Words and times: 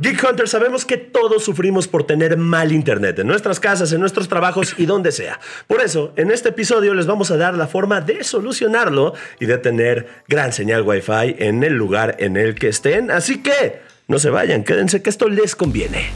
Geek 0.00 0.22
Hunter, 0.22 0.48
sabemos 0.48 0.84
que 0.84 0.96
todos 0.96 1.42
sufrimos 1.42 1.88
por 1.88 2.06
tener 2.06 2.36
mal 2.36 2.70
internet 2.70 3.18
en 3.18 3.26
nuestras 3.26 3.58
casas, 3.58 3.92
en 3.92 4.00
nuestros 4.00 4.28
trabajos 4.28 4.74
y 4.78 4.86
donde 4.86 5.10
sea. 5.10 5.40
Por 5.66 5.80
eso, 5.80 6.12
en 6.14 6.30
este 6.30 6.50
episodio 6.50 6.94
les 6.94 7.06
vamos 7.06 7.32
a 7.32 7.36
dar 7.36 7.54
la 7.54 7.66
forma 7.66 8.00
de 8.00 8.22
solucionarlo 8.22 9.14
y 9.40 9.46
de 9.46 9.58
tener 9.58 10.06
gran 10.28 10.52
señal 10.52 10.82
Wi-Fi 10.82 11.36
en 11.38 11.64
el 11.64 11.74
lugar 11.74 12.14
en 12.20 12.36
el 12.36 12.54
que 12.54 12.68
estén. 12.68 13.10
Así 13.10 13.42
que 13.42 13.80
no 14.06 14.20
se 14.20 14.30
vayan, 14.30 14.62
quédense 14.62 15.02
que 15.02 15.10
esto 15.10 15.28
les 15.28 15.56
conviene. 15.56 16.10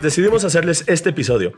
Decidimos 0.00 0.44
hacerles 0.44 0.84
este 0.86 1.10
episodio 1.10 1.54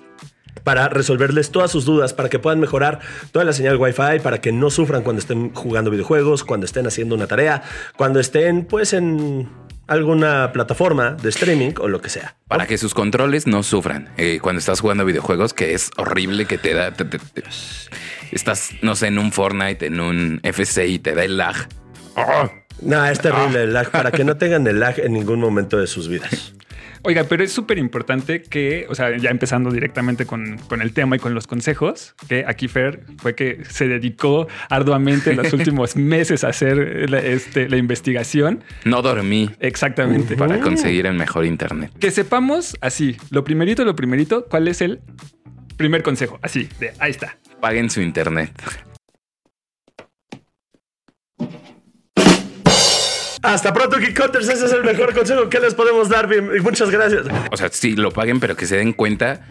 para 0.64 0.88
resolverles 0.88 1.50
todas 1.50 1.70
sus 1.70 1.84
dudas, 1.84 2.14
para 2.14 2.28
que 2.28 2.38
puedan 2.38 2.60
mejorar 2.60 3.00
toda 3.32 3.44
la 3.44 3.52
señal 3.52 3.76
Wi-Fi, 3.76 4.20
para 4.22 4.40
que 4.40 4.52
no 4.52 4.70
sufran 4.70 5.02
cuando 5.02 5.20
estén 5.20 5.52
jugando 5.54 5.90
videojuegos, 5.90 6.44
cuando 6.44 6.66
estén 6.66 6.86
haciendo 6.86 7.14
una 7.14 7.26
tarea, 7.26 7.62
cuando 7.96 8.20
estén 8.20 8.64
pues 8.64 8.92
en 8.92 9.48
alguna 9.86 10.52
plataforma 10.52 11.12
de 11.12 11.28
streaming 11.28 11.72
o 11.78 11.88
lo 11.88 12.00
que 12.00 12.08
sea. 12.08 12.36
Para 12.48 12.66
que 12.66 12.78
sus 12.78 12.94
controles 12.94 13.46
no 13.46 13.62
sufran 13.62 14.10
eh, 14.16 14.38
cuando 14.40 14.60
estás 14.60 14.80
jugando 14.80 15.04
videojuegos, 15.04 15.52
que 15.52 15.74
es 15.74 15.90
horrible 15.96 16.46
que 16.46 16.58
te 16.58 16.74
da... 16.74 16.92
estás, 18.30 18.70
no 18.82 18.94
sé, 18.94 19.08
en 19.08 19.18
un 19.18 19.32
Fortnite, 19.32 19.86
en 19.86 20.00
un 20.00 20.40
FC 20.42 20.86
y 20.86 20.98
te 20.98 21.14
da 21.14 21.24
el 21.24 21.36
lag. 21.36 21.68
No, 22.80 23.04
es 23.06 23.20
terrible 23.20 23.62
el 23.62 23.72
lag, 23.72 23.90
para 23.90 24.10
que 24.10 24.24
no 24.24 24.36
tengan 24.36 24.66
el 24.66 24.80
lag 24.80 24.98
en 24.98 25.12
ningún 25.12 25.40
momento 25.40 25.78
de 25.78 25.86
sus 25.86 26.08
vidas. 26.08 26.54
Oiga, 27.04 27.24
pero 27.24 27.42
es 27.42 27.52
súper 27.52 27.78
importante 27.78 28.42
que, 28.42 28.86
o 28.88 28.94
sea, 28.94 29.16
ya 29.16 29.30
empezando 29.30 29.70
directamente 29.70 30.24
con, 30.24 30.58
el 30.80 30.92
tema 30.92 31.16
y 31.16 31.18
con 31.18 31.34
los 31.34 31.46
consejos, 31.48 32.14
que 32.28 32.44
aquí 32.46 32.68
Fer 32.68 33.04
fue 33.18 33.34
que 33.34 33.64
se 33.68 33.88
dedicó 33.88 34.46
arduamente 34.68 35.30
en 35.30 35.38
los 35.38 35.52
últimos 35.52 35.96
meses 35.96 36.44
a 36.44 36.48
hacer 36.48 37.10
la, 37.10 37.18
este, 37.18 37.68
la 37.68 37.76
investigación. 37.76 38.62
No 38.84 39.02
dormí. 39.02 39.50
Exactamente. 39.58 40.36
Para 40.36 40.60
conseguir 40.60 41.06
el 41.06 41.14
mejor 41.14 41.44
internet. 41.44 41.90
Que 41.98 42.10
sepamos 42.10 42.76
así, 42.80 43.16
lo 43.30 43.42
primerito, 43.42 43.84
lo 43.84 43.96
primerito, 43.96 44.46
cuál 44.46 44.68
es 44.68 44.80
el 44.80 45.00
primer 45.76 46.02
consejo. 46.04 46.38
Así, 46.42 46.68
de 46.78 46.92
ahí 47.00 47.10
está. 47.10 47.36
Paguen 47.60 47.90
su 47.90 48.00
internet. 48.00 48.52
Hasta 53.42 53.72
pronto, 53.72 53.98
Geek 53.98 54.18
Ese 54.40 54.52
es 54.52 54.72
el 54.72 54.84
mejor 54.84 55.14
consejo 55.14 55.48
que 55.48 55.58
les 55.60 55.74
podemos 55.74 56.08
dar. 56.08 56.28
Muchas 56.62 56.90
gracias. 56.90 57.26
O 57.50 57.56
sea, 57.56 57.68
sí, 57.70 57.96
lo 57.96 58.10
paguen, 58.10 58.40
pero 58.40 58.56
que 58.56 58.66
se 58.66 58.76
den 58.76 58.92
cuenta 58.92 59.44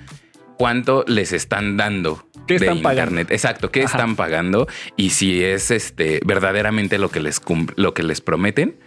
cuánto 0.57 1.03
les 1.07 1.33
están 1.33 1.77
dando. 1.77 2.25
¿Qué 2.47 2.55
están 2.55 2.77
internet. 2.77 2.83
pagando? 2.83 3.21
Exacto, 3.33 3.71
qué 3.71 3.83
están 3.83 4.15
pagando 4.15 4.67
y 4.95 5.11
si 5.11 5.43
es 5.43 5.71
este 5.71 6.21
verdaderamente 6.25 6.97
lo 6.97 7.09
que 7.09 7.19
les 7.19 7.41
lo 7.75 7.93
que 7.93 8.03
les 8.03 8.21
prometen. 8.21 8.77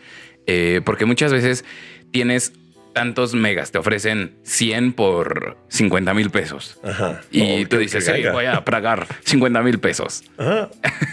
Eh, 0.46 0.80
porque 0.84 1.05
muchas 1.05 1.33
veces 1.33 1.64
tienes 2.11 2.52
tantos 2.95 3.34
megas, 3.34 3.70
te 3.73 3.78
ofrecen 3.78 4.39
100 4.45 4.95
por 4.95 5.59
50 5.69 6.14
mil 6.14 6.31
pesos. 6.31 6.78
Ajá. 6.83 7.20
Y 7.31 7.67
tú 7.67 7.77
dices, 7.77 8.06
sí, 8.06 8.12
voy 8.33 8.47
a 8.47 8.64
pagar 8.64 9.06
50 9.25 9.61
mil 9.62 9.78
pesos. 9.78 10.25
Ajá. 10.39 10.70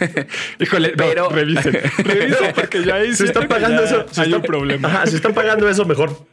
Híjole, 0.60 0.94
pero 0.96 1.28
revisen, 1.30 1.74
revisen 1.98 2.54
porque 2.56 2.86
ya 2.86 2.96
ahí 2.96 3.14
se 3.14 3.26
están 3.26 3.48
pagando 3.50 3.84
eso. 3.84 4.06
hay 4.16 4.34
un 4.34 4.42
problema. 4.42 4.88
Ajá, 4.88 5.08
si 5.08 5.16
están 5.18 5.34
pagando 5.34 5.68
eso, 5.68 5.84
mejor 5.84 6.26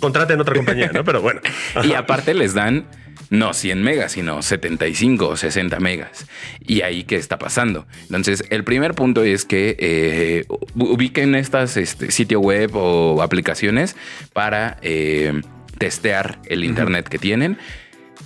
contraten 0.00 0.40
otra 0.40 0.54
compañía, 0.54 0.90
¿no? 0.92 1.04
Pero 1.04 1.22
bueno. 1.22 1.40
Y 1.82 1.94
aparte 1.94 2.34
les 2.34 2.54
dan 2.54 2.86
no 3.30 3.54
100 3.54 3.82
megas, 3.82 4.12
sino 4.12 4.42
75 4.42 5.28
o 5.28 5.36
60 5.36 5.80
megas. 5.80 6.26
Y 6.66 6.82
ahí, 6.82 7.04
¿qué 7.04 7.16
está 7.16 7.38
pasando? 7.38 7.86
Entonces, 8.02 8.44
el 8.50 8.64
primer 8.64 8.94
punto 8.94 9.22
es 9.22 9.44
que 9.44 9.76
eh, 9.78 10.44
ubiquen 10.74 11.34
estas 11.34 11.76
este, 11.76 12.10
sitio 12.10 12.40
web 12.40 12.72
o 12.74 13.22
aplicaciones 13.22 13.96
para 14.32 14.78
eh, 14.82 15.40
testear 15.78 16.40
el 16.46 16.64
internet 16.64 17.08
que 17.08 17.18
tienen. 17.18 17.56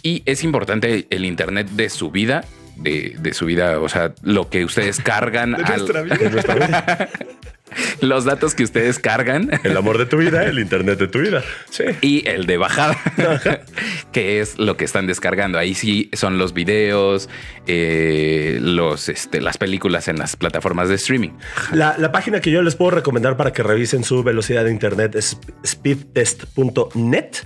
Y 0.02 0.22
es 0.26 0.42
importante 0.42 1.06
el 1.10 1.24
internet 1.24 1.68
de 1.70 1.88
su 1.90 2.10
vida 2.10 2.44
de, 2.76 3.32
su 3.34 3.46
vida, 3.46 3.78
o 3.78 3.88
sea, 3.88 4.14
lo 4.22 4.50
que 4.50 4.64
ustedes 4.64 5.00
cargan 5.00 5.52
de 5.52 5.62
nuestra 5.62 6.02
vida. 6.02 7.08
los 8.00 8.24
datos 8.24 8.54
que 8.54 8.64
ustedes 8.64 8.98
cargan. 8.98 9.50
El 9.62 9.76
amor 9.76 9.98
de 9.98 10.06
tu 10.06 10.16
vida, 10.16 10.44
el 10.44 10.58
internet 10.58 10.98
de 10.98 11.08
tu 11.08 11.20
vida. 11.20 11.42
Sí. 11.70 11.84
Y 12.00 12.28
el 12.28 12.46
de 12.46 12.56
bajada, 12.56 12.96
que 14.12 14.40
es 14.40 14.58
lo 14.58 14.76
que 14.76 14.84
están 14.84 15.06
descargando. 15.06 15.58
Ahí 15.58 15.74
sí 15.74 16.10
son 16.12 16.38
los 16.38 16.54
videos, 16.54 17.28
eh, 17.66 18.58
los, 18.60 19.08
este, 19.08 19.40
las 19.40 19.58
películas 19.58 20.08
en 20.08 20.18
las 20.18 20.36
plataformas 20.36 20.88
de 20.88 20.96
streaming. 20.96 21.30
La, 21.72 22.12
página 22.12 22.40
que 22.40 22.50
yo 22.50 22.62
les 22.62 22.76
puedo 22.76 22.92
recomendar 22.92 23.36
para 23.36 23.52
que 23.52 23.62
revisen 23.62 24.04
su 24.04 24.22
velocidad 24.22 24.64
de 24.64 24.70
internet 24.70 25.16
es 25.16 25.36
speedtest.net 25.64 27.44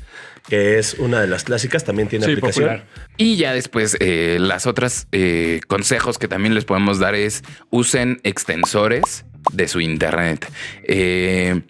que 0.48 0.78
es 0.78 0.94
una 0.94 1.20
de 1.20 1.26
las 1.26 1.44
clásicas, 1.44 1.84
también 1.84 2.08
tiene 2.08 2.24
aplicación. 2.24 2.82
Y 3.18 3.36
ya 3.36 3.52
después, 3.52 3.98
eh, 4.00 4.38
las 4.40 4.66
otras 4.66 5.06
eh, 5.12 5.60
consejos 5.66 6.18
que 6.18 6.26
también 6.26 6.54
les 6.54 6.64
podemos 6.64 6.98
dar 6.98 7.14
es 7.14 7.42
usen 7.70 8.18
extensores 8.24 9.26
de 9.52 9.68
su 9.68 9.80
internet. 9.80 10.50
Eh, 10.84 11.62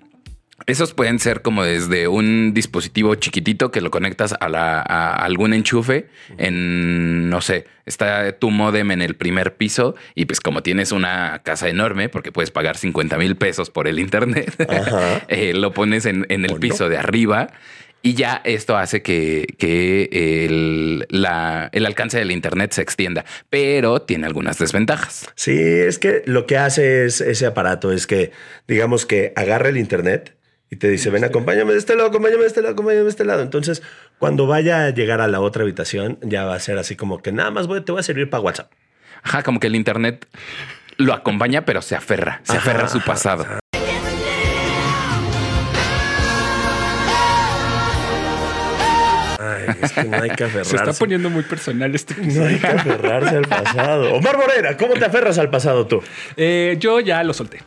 esos 0.69 0.93
pueden 0.93 1.19
ser 1.19 1.41
como 1.41 1.65
desde 1.65 2.09
un 2.09 2.53
dispositivo 2.53 3.15
chiquitito 3.15 3.71
que 3.71 3.81
lo 3.81 3.91
conectas 3.91 4.35
a, 4.39 4.51
la, 4.51 4.83
algún 4.83 5.55
enchufe 5.55 6.09
en, 6.37 7.31
no 7.31 7.41
sé, 7.41 7.65
está 7.87 8.33
tu 8.39 8.51
modem 8.51 8.91
en 8.91 9.01
el 9.01 9.15
primer 9.15 9.57
piso 9.57 9.95
y 10.15 10.27
pues 10.27 10.41
como 10.41 10.63
tienes 10.63 10.93
una 10.93 11.41
casa 11.43 11.71
enorme, 11.71 12.11
porque 12.11 12.33
puedes 12.33 12.51
pagar 12.51 12.77
50 12.77 13.17
mil 13.17 13.37
pesos 13.37 13.71
por 13.71 13.89
el 13.89 13.99
internet, 13.99 14.55
eh, 15.29 15.55
lo 15.55 15.73
pones 15.73 16.05
en, 16.05 16.27
el 16.29 16.55
piso 16.61 16.91
de 16.91 16.99
arriba 16.99 17.49
y 18.03 18.15
ya 18.15 18.41
esto 18.45 18.77
hace 18.77 19.03
que, 19.03 19.57
el, 19.61 21.07
el, 21.11 21.87
alcance 21.87 22.19
del 22.19 22.31
Internet 22.31 22.73
se 22.73 22.83
extienda, 22.83 23.25
pero 23.51 24.03
tiene 24.03 24.27
algunas 24.27 24.59
desventajas. 24.59 25.29
Sí, 25.35 25.59
es 25.59 25.99
que 25.99 26.23
lo 26.25 26.47
que 26.47 26.57
hace 26.59 27.07
es, 27.07 27.21
ese 27.21 27.47
aparato 27.47 27.93
es 27.93 28.07
que, 28.07 28.31
digamos 28.69 29.05
que 29.05 29.33
agarra 29.37 29.69
el 29.69 29.77
Internet 29.77 30.37
y 30.71 30.77
te 30.77 30.89
dice, 30.89 31.11
ven, 31.11 31.25
acompáñame 31.25 31.73
de 31.73 31.79
este 31.79 31.97
lado, 31.97 32.09
acompáñame 32.09 32.43
de 32.43 32.49
este 32.49 32.61
lado, 32.61 32.75
acompáñame 32.75 33.05
de 33.05 33.11
este 33.11 33.25
lado. 33.25 33.43
Entonces, 33.43 33.83
cuando 34.19 34.47
vaya 34.47 34.87
a 34.87 34.91
llegar 34.91 35.21
a 35.21 35.27
la 35.27 35.41
otra 35.41 35.63
habitación, 35.63 36.19
ya 36.23 36.45
va 36.45 36.55
a 36.55 36.61
ser 36.61 36.79
así 36.79 36.95
como 36.95 37.21
que 37.21 37.33
nada 37.33 37.51
más 37.51 37.67
voy, 37.67 37.81
te 37.81 37.93
voy 37.93 38.01
a 38.01 38.05
servir 38.05 38.31
para 38.31 38.43
WhatsApp. 38.43 38.71
Ajá, 39.23 39.43
como 39.43 39.59
que 39.59 39.67
el 39.67 39.75
Internet 39.75 40.27
lo 40.99 41.15
acompaña, 41.15 41.65
pero 41.65 41.83
se 41.83 41.97
aferra, 41.97 42.41
se 42.45 42.57
aferra 42.57 42.85
a 42.85 42.89
su 42.89 43.01
pasado. 43.01 43.47
Es 49.83 49.93
que 49.93 50.05
no 50.05 50.17
hay 50.21 50.31
que 50.31 50.45
aferrarse. 50.45 50.71
Se 50.71 50.77
está 50.77 50.93
poniendo 50.93 51.31
muy 51.31 51.43
personal 51.43 51.95
este 51.95 52.15
No 52.17 52.45
hay 52.45 52.59
que 52.59 52.67
aferrarse 52.67 53.37
al 53.37 53.49
pasado. 53.49 54.15
Omar 54.15 54.37
Morera, 54.37 54.77
¿cómo 54.77 54.95
te 54.95 55.05
aferras 55.05 55.39
al 55.39 55.51
pasado 55.51 55.87
tú? 55.87 56.03
Eh, 56.37 56.77
yo 56.79 57.01
ya 57.01 57.23
lo 57.25 57.35
solté. 57.35 57.63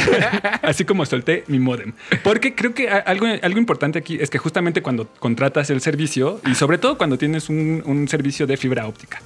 Así 0.62 0.84
como 0.84 1.06
solté 1.06 1.44
mi 1.48 1.58
modem. 1.58 1.92
Porque 2.22 2.54
creo 2.54 2.74
que 2.74 2.88
algo, 2.88 3.26
algo 3.42 3.58
importante 3.58 3.98
aquí 3.98 4.18
es 4.20 4.30
que 4.30 4.38
justamente 4.38 4.82
cuando 4.82 5.06
contratas 5.18 5.70
el 5.70 5.80
servicio, 5.80 6.40
y 6.46 6.54
sobre 6.54 6.78
todo 6.78 6.98
cuando 6.98 7.18
tienes 7.18 7.48
un, 7.48 8.06
servicio 8.08 8.46
de 8.46 8.56
fibra 8.56 8.86
óptica, 8.86 9.20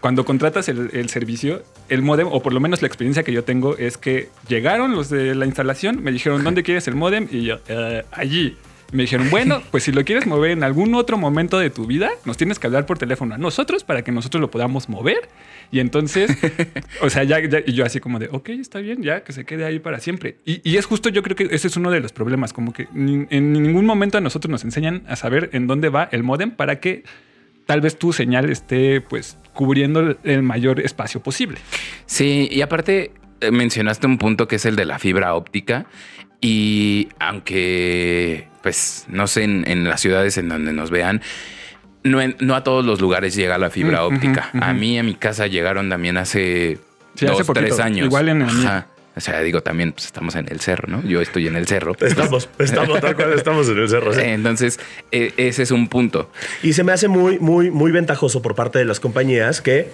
cuando 0.00 0.24
contratas 0.24 0.68
el, 0.68 1.08
servicio, 1.08 1.62
el 1.88 2.02
modem, 2.02 2.28
o 2.30 2.42
por 2.42 2.52
lo 2.52 2.60
menos 2.60 2.82
la 2.82 2.88
experiencia 2.88 3.22
que 3.22 3.32
yo 3.32 3.44
tengo, 3.44 3.76
es 3.76 3.96
que 3.96 4.28
llegaron 4.48 4.94
los 4.94 5.08
de 5.08 5.34
la 5.34 5.46
instalación, 5.46 6.02
me 6.02 6.12
dijeron, 6.12 6.44
¿dónde 6.44 6.62
quieres 6.62 6.86
el 6.86 6.94
modem? 6.94 7.28
Y 7.30 7.44
yo, 7.44 7.58
eh, 7.68 8.04
allí. 8.12 8.56
Me 8.92 9.02
dijeron, 9.02 9.30
bueno, 9.30 9.62
pues 9.70 9.84
si 9.84 9.92
lo 9.92 10.04
quieres 10.04 10.26
mover 10.26 10.52
en 10.52 10.62
algún 10.62 10.94
otro 10.94 11.18
momento 11.18 11.58
de 11.58 11.70
tu 11.70 11.86
vida, 11.86 12.10
nos 12.24 12.36
tienes 12.36 12.58
que 12.58 12.66
hablar 12.66 12.86
por 12.86 12.98
teléfono 12.98 13.34
a 13.34 13.38
nosotros 13.38 13.84
para 13.84 14.02
que 14.02 14.12
nosotros 14.12 14.40
lo 14.40 14.50
podamos 14.50 14.88
mover. 14.88 15.28
Y 15.70 15.80
entonces, 15.80 16.30
o 17.00 17.10
sea, 17.10 17.24
ya, 17.24 17.38
y 17.40 17.72
yo 17.72 17.84
así 17.84 18.00
como 18.00 18.18
de, 18.18 18.28
ok, 18.30 18.50
está 18.50 18.78
bien, 18.78 19.02
ya 19.02 19.24
que 19.24 19.32
se 19.32 19.44
quede 19.44 19.64
ahí 19.64 19.78
para 19.78 20.00
siempre. 20.00 20.38
Y, 20.44 20.76
es 20.76 20.86
justo, 20.86 21.08
yo 21.08 21.22
creo 21.22 21.36
que 21.36 21.48
ese 21.50 21.68
es 21.68 21.76
uno 21.76 21.90
de 21.90 22.00
los 22.00 22.12
problemas, 22.12 22.52
como 22.52 22.72
que 22.72 22.88
en 22.94 23.52
ningún 23.52 23.86
momento 23.86 24.18
a 24.18 24.20
nosotros 24.20 24.50
nos 24.50 24.64
enseñan 24.64 25.02
a 25.08 25.16
saber 25.16 25.50
en 25.52 25.66
dónde 25.66 25.88
va 25.88 26.08
el 26.12 26.22
modem 26.22 26.50
para 26.50 26.80
que 26.80 27.04
tal 27.66 27.80
vez 27.80 27.98
tu 27.98 28.12
señal 28.12 28.48
esté 28.48 29.00
pues 29.00 29.38
cubriendo 29.52 30.16
el 30.22 30.42
mayor 30.42 30.80
espacio 30.80 31.20
posible. 31.20 31.58
Sí, 32.06 32.48
y 32.50 32.62
aparte 32.62 33.12
eh, 33.40 33.50
mencionaste 33.50 34.06
un 34.06 34.18
punto 34.18 34.48
que 34.48 34.56
es 34.56 34.64
el 34.64 34.76
de 34.76 34.84
la 34.86 34.98
fibra 34.98 35.34
óptica 35.34 35.86
y 36.40 37.08
aunque 37.18 38.48
pues 38.66 39.04
no 39.06 39.28
sé, 39.28 39.44
en, 39.44 39.84
las 39.84 40.00
ciudades 40.00 40.38
en 40.38 40.48
donde 40.48 40.72
nos 40.72 40.90
vean, 40.90 41.22
no, 42.02 42.18
no, 42.40 42.56
a 42.56 42.64
todos 42.64 42.84
los 42.84 43.00
lugares 43.00 43.36
llega 43.36 43.58
la 43.58 43.70
fibra 43.70 44.04
óptica. 44.04 44.50
A 44.60 44.72
mí, 44.72 44.98
a 44.98 45.04
mi 45.04 45.14
casa 45.14 45.46
llegaron 45.46 45.88
también 45.88 46.16
hace 46.16 46.80
dos, 47.20 47.46
tres 47.54 47.78
años. 47.78 48.06
Igual 48.06 48.28
en 48.28 48.42
el 48.42 48.48
O 48.48 49.20
sea, 49.20 49.40
digo, 49.42 49.62
también 49.62 49.92
pues, 49.92 50.06
estamos 50.06 50.34
en 50.34 50.48
el 50.50 50.58
cerro, 50.58 50.88
¿no? 50.88 51.00
Yo 51.04 51.20
estoy 51.20 51.46
en 51.46 51.54
el 51.54 51.68
cerro. 51.68 51.94
Estamos, 52.00 52.48
estamos, 52.58 53.00
tal 53.00 53.14
cual 53.14 53.34
estamos 53.34 53.68
en 53.68 53.78
el 53.78 53.88
cerro. 53.88 54.12
Entonces, 54.18 54.80
e, 55.12 55.32
ese 55.36 55.62
es 55.62 55.70
un 55.70 55.86
punto. 55.86 56.28
Y 56.64 56.72
se 56.72 56.82
me 56.82 56.90
hace 56.90 57.06
muy, 57.06 57.38
muy, 57.38 57.70
muy 57.70 57.92
ventajoso 57.92 58.42
por 58.42 58.56
parte 58.56 58.80
de 58.80 58.84
las 58.84 58.98
compañías 58.98 59.60
que 59.60 59.92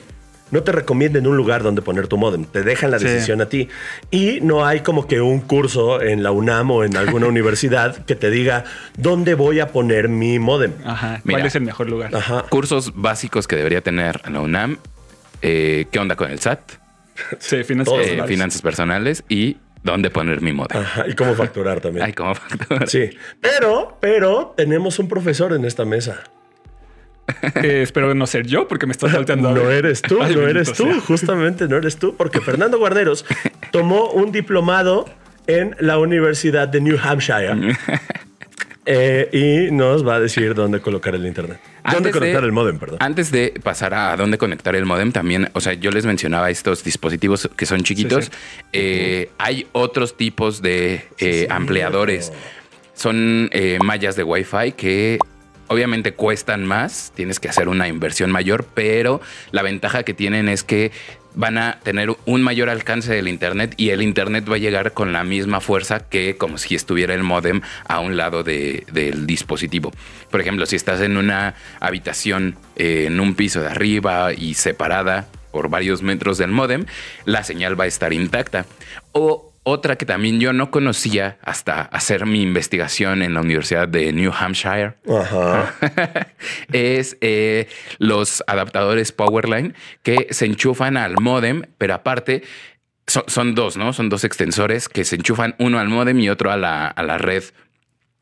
no 0.53 0.63
te 0.63 0.71
recomienden 0.71 1.27
un 1.27 1.37
lugar 1.37 1.65
donde 1.65 1.83
poner 1.83 2.07
tu 2.07 2.17
modem. 2.17 2.45
Te 2.45 2.63
dejan 2.63 2.93
la 2.93 3.01
Sí. 3.01 3.07
decisión 3.07 3.41
a 3.41 3.47
ti. 3.47 3.69
Y 4.13 4.39
no 4.43 4.65
hay 4.65 4.81
como 4.81 5.09
que 5.09 5.21
un 5.21 5.41
curso 5.41 6.01
en 6.01 6.23
la 6.23 6.31
UNAM 6.31 6.71
o 6.71 6.85
en 6.85 6.97
alguna 6.97 7.27
universidad 7.37 8.05
que 8.05 8.15
te 8.15 8.31
diga 8.31 8.63
dónde 8.97 9.35
voy 9.35 9.59
a 9.59 9.69
poner 9.69 10.09
mi 10.09 10.39
modem. 10.39 10.73
Ajá. 10.85 11.21
Mira. 11.25 11.39
¿Cuál 11.41 11.47
es 11.49 11.55
el 11.57 11.63
mejor 11.63 11.91
lugar? 11.91 12.15
Ajá. 12.15 12.45
Cursos 12.49 12.93
básicos 12.95 13.49
que 13.49 13.57
debería 13.57 13.81
tener 13.81 14.21
la 14.31 14.41
UNAM. 14.41 14.79
eh, 15.43 15.87
¿Qué 15.91 15.99
onda 15.99 16.15
con 16.15 16.31
el 16.31 16.39
SAT? 16.39 16.61
Sí, 17.41 17.65
finanzas 17.65 17.95
Eh, 17.95 17.99
personales. 17.99 18.29
finanzas 18.29 18.63
personales 18.63 19.25
y 19.29 19.57
dónde 19.83 20.09
poner 20.11 20.41
mi 20.41 20.53
modem. 20.53 20.81
Ajá. 20.81 21.05
Y 21.09 21.15
cómo 21.15 21.35
facturar 21.35 21.81
también. 21.81 22.07
Ay, 22.07 22.13
cómo 22.13 22.35
facturar. 22.35 22.89
Sí. 22.89 23.11
Pero, 23.41 23.97
pero 24.01 24.55
tenemos 24.57 24.99
un 24.99 25.09
profesor 25.09 25.53
en 25.53 25.65
esta 25.65 25.85
mesa. 25.85 26.23
Eh, 27.63 27.83
espero 27.83 28.15
no 28.15 28.27
ser 28.27 28.47
yo 28.47 28.67
porque 28.69 28.87
me 28.87 28.93
estás 28.93 29.13
saltando. 29.13 29.49
a 29.51 29.53
No 29.55 29.71
eres 29.71 30.03
tú, 30.03 30.19
Ay, 30.23 30.35
no 30.35 30.47
eres 30.47 30.73
tú, 30.73 30.85
sea. 30.85 31.01
justamente 31.01 31.69
no 31.69 31.77
eres 31.77 31.97
tú, 31.97 32.15
porque 32.17 32.41
Fernando 32.41 32.79
Guarderos 32.79 33.25
tomó 33.71 34.11
un 34.11 34.33
diplomado 34.33 35.09
en 35.47 35.75
la 35.81 35.99
Universidad 35.99 36.69
de 36.69 36.81
New 36.81 36.99
Hampshire 37.03 37.75
eh, 38.85 39.29
y 39.69 39.73
nos 39.73 40.07
va 40.07 40.17
a 40.17 40.21
decir 40.21 40.55
dónde 40.55 40.81
colocar 40.81 41.15
el 41.15 41.25
internet. 41.27 41.59
Dónde 41.91 42.09
de- 42.11 42.13
conectar 42.19 42.45
el 42.45 42.53
modem, 42.53 42.79
perdón. 42.79 42.99
Antes 43.01 43.31
de 43.31 43.55
pasar 43.63 43.95
a 43.95 44.17
dónde 44.17 44.39
conectar 44.39 44.75
el 44.75 44.85
modem, 44.87 45.13
también, 45.13 45.49
o 45.53 45.61
sea, 45.61 45.73
yo 45.75 45.91
les 45.93 46.05
mencionaba 46.07 46.51
estos 46.51 46.83
dispositivos 46.85 47.49
que 47.57 47.67
son 47.67 47.83
chiquitos. 47.83 48.27
Sí, 48.27 48.31
Eh, 48.73 49.31
hay 49.39 49.67
otros 49.73 50.17
tipos 50.17 50.63
de 50.63 51.03
ampliadores. 51.51 52.33
Son 52.95 53.51
mallas 53.85 54.17
de 54.17 54.23
Wi-Fi 54.25 54.73
que 54.73 55.19
obviamente 55.73 56.13
cuestan 56.15 56.65
más, 56.65 57.13
tienes 57.17 57.41
que 57.41 57.49
hacer 57.49 57.69
una 57.69 57.89
inversión 57.89 58.31
mayor, 58.31 58.67
pero 58.75 59.21
la 59.51 59.63
ventaja 59.63 60.03
que 60.03 60.15
tienen 60.15 60.49
es 60.49 60.63
que 60.63 60.93
van 61.35 61.57
a 61.57 61.81
tener 61.83 62.11
un 62.27 62.43
mayor 62.43 62.69
alcance 62.69 63.11
del 63.13 63.27
Internet 63.27 63.73
y 63.79 63.89
el 63.89 64.03
Internet 64.03 64.45
va 64.51 64.57
a 64.57 64.59
llegar 64.59 64.93
con 64.93 65.15
la 65.15 65.25
misma 65.25 65.61
fuerza 65.61 66.01
que 66.01 66.37
como 66.37 66.59
si 66.59 66.75
estuviera 66.75 67.15
el 67.15 67.23
modem 67.23 67.63
a 67.89 68.01
un 68.01 68.19
lado 68.19 68.43
de- 68.43 68.85
del 68.93 69.27
dispositivo. 69.27 69.93
Por 70.31 70.43
ejemplo, 70.43 70.67
si 70.67 70.77
estás 70.77 71.01
en 71.01 71.17
una 71.17 71.55
habitación 71.81 72.57
eh, 72.77 73.05
en 73.07 73.19
un 73.19 73.35
piso 73.35 73.63
de 73.63 73.69
arriba 73.69 74.35
y 74.35 74.55
separada 74.55 75.27
por 75.53 75.71
varios 75.71 76.03
metros 76.03 76.37
del 76.39 76.51
modem, 76.51 76.85
la 77.25 77.45
señal 77.45 77.79
va 77.81 77.85
a 77.85 77.87
estar 77.87 78.13
intacta. 78.13 78.67
O 79.13 79.52
otra 79.65 79.97
que 79.97 80.07
también 80.07 80.41
yo 80.41 80.53
no 80.53 80.71
conocía 80.71 81.39
hasta 81.43 81.83
hacer 81.83 82.27
mi 82.27 82.43
investigación 82.43 83.23
en 83.23 83.35
la 83.35 83.41
Universidad 83.41 83.87
de 83.87 84.13
New 84.13 84.33
Hampshire 84.37 84.95
Ajá. 85.09 85.75
es 86.73 87.17
eh, 87.21 87.69
los 87.99 88.43
adaptadores 88.47 89.13
Powerline 89.13 89.75
que 90.03 90.29
se 90.31 90.47
enchufan 90.47 90.97
al 90.97 91.15
modem, 91.21 91.63
pero 91.79 91.95
aparte 91.95 92.43
son, 93.07 93.25
son 93.27 93.55
dos, 93.55 93.77
¿no? 93.77 93.93
Son 93.93 94.09
dos 94.09 94.25
extensores 94.25 94.89
que 94.89 95.05
se 95.05 95.17
enchufan 95.17 95.55
uno 95.59 95.79
al 95.79 95.89
modem 95.89 96.19
y 96.21 96.29
otro 96.29 96.51
a 96.51 96.57
la, 96.57 96.87
a 96.89 97.03
la 97.03 97.19
red. 97.19 97.45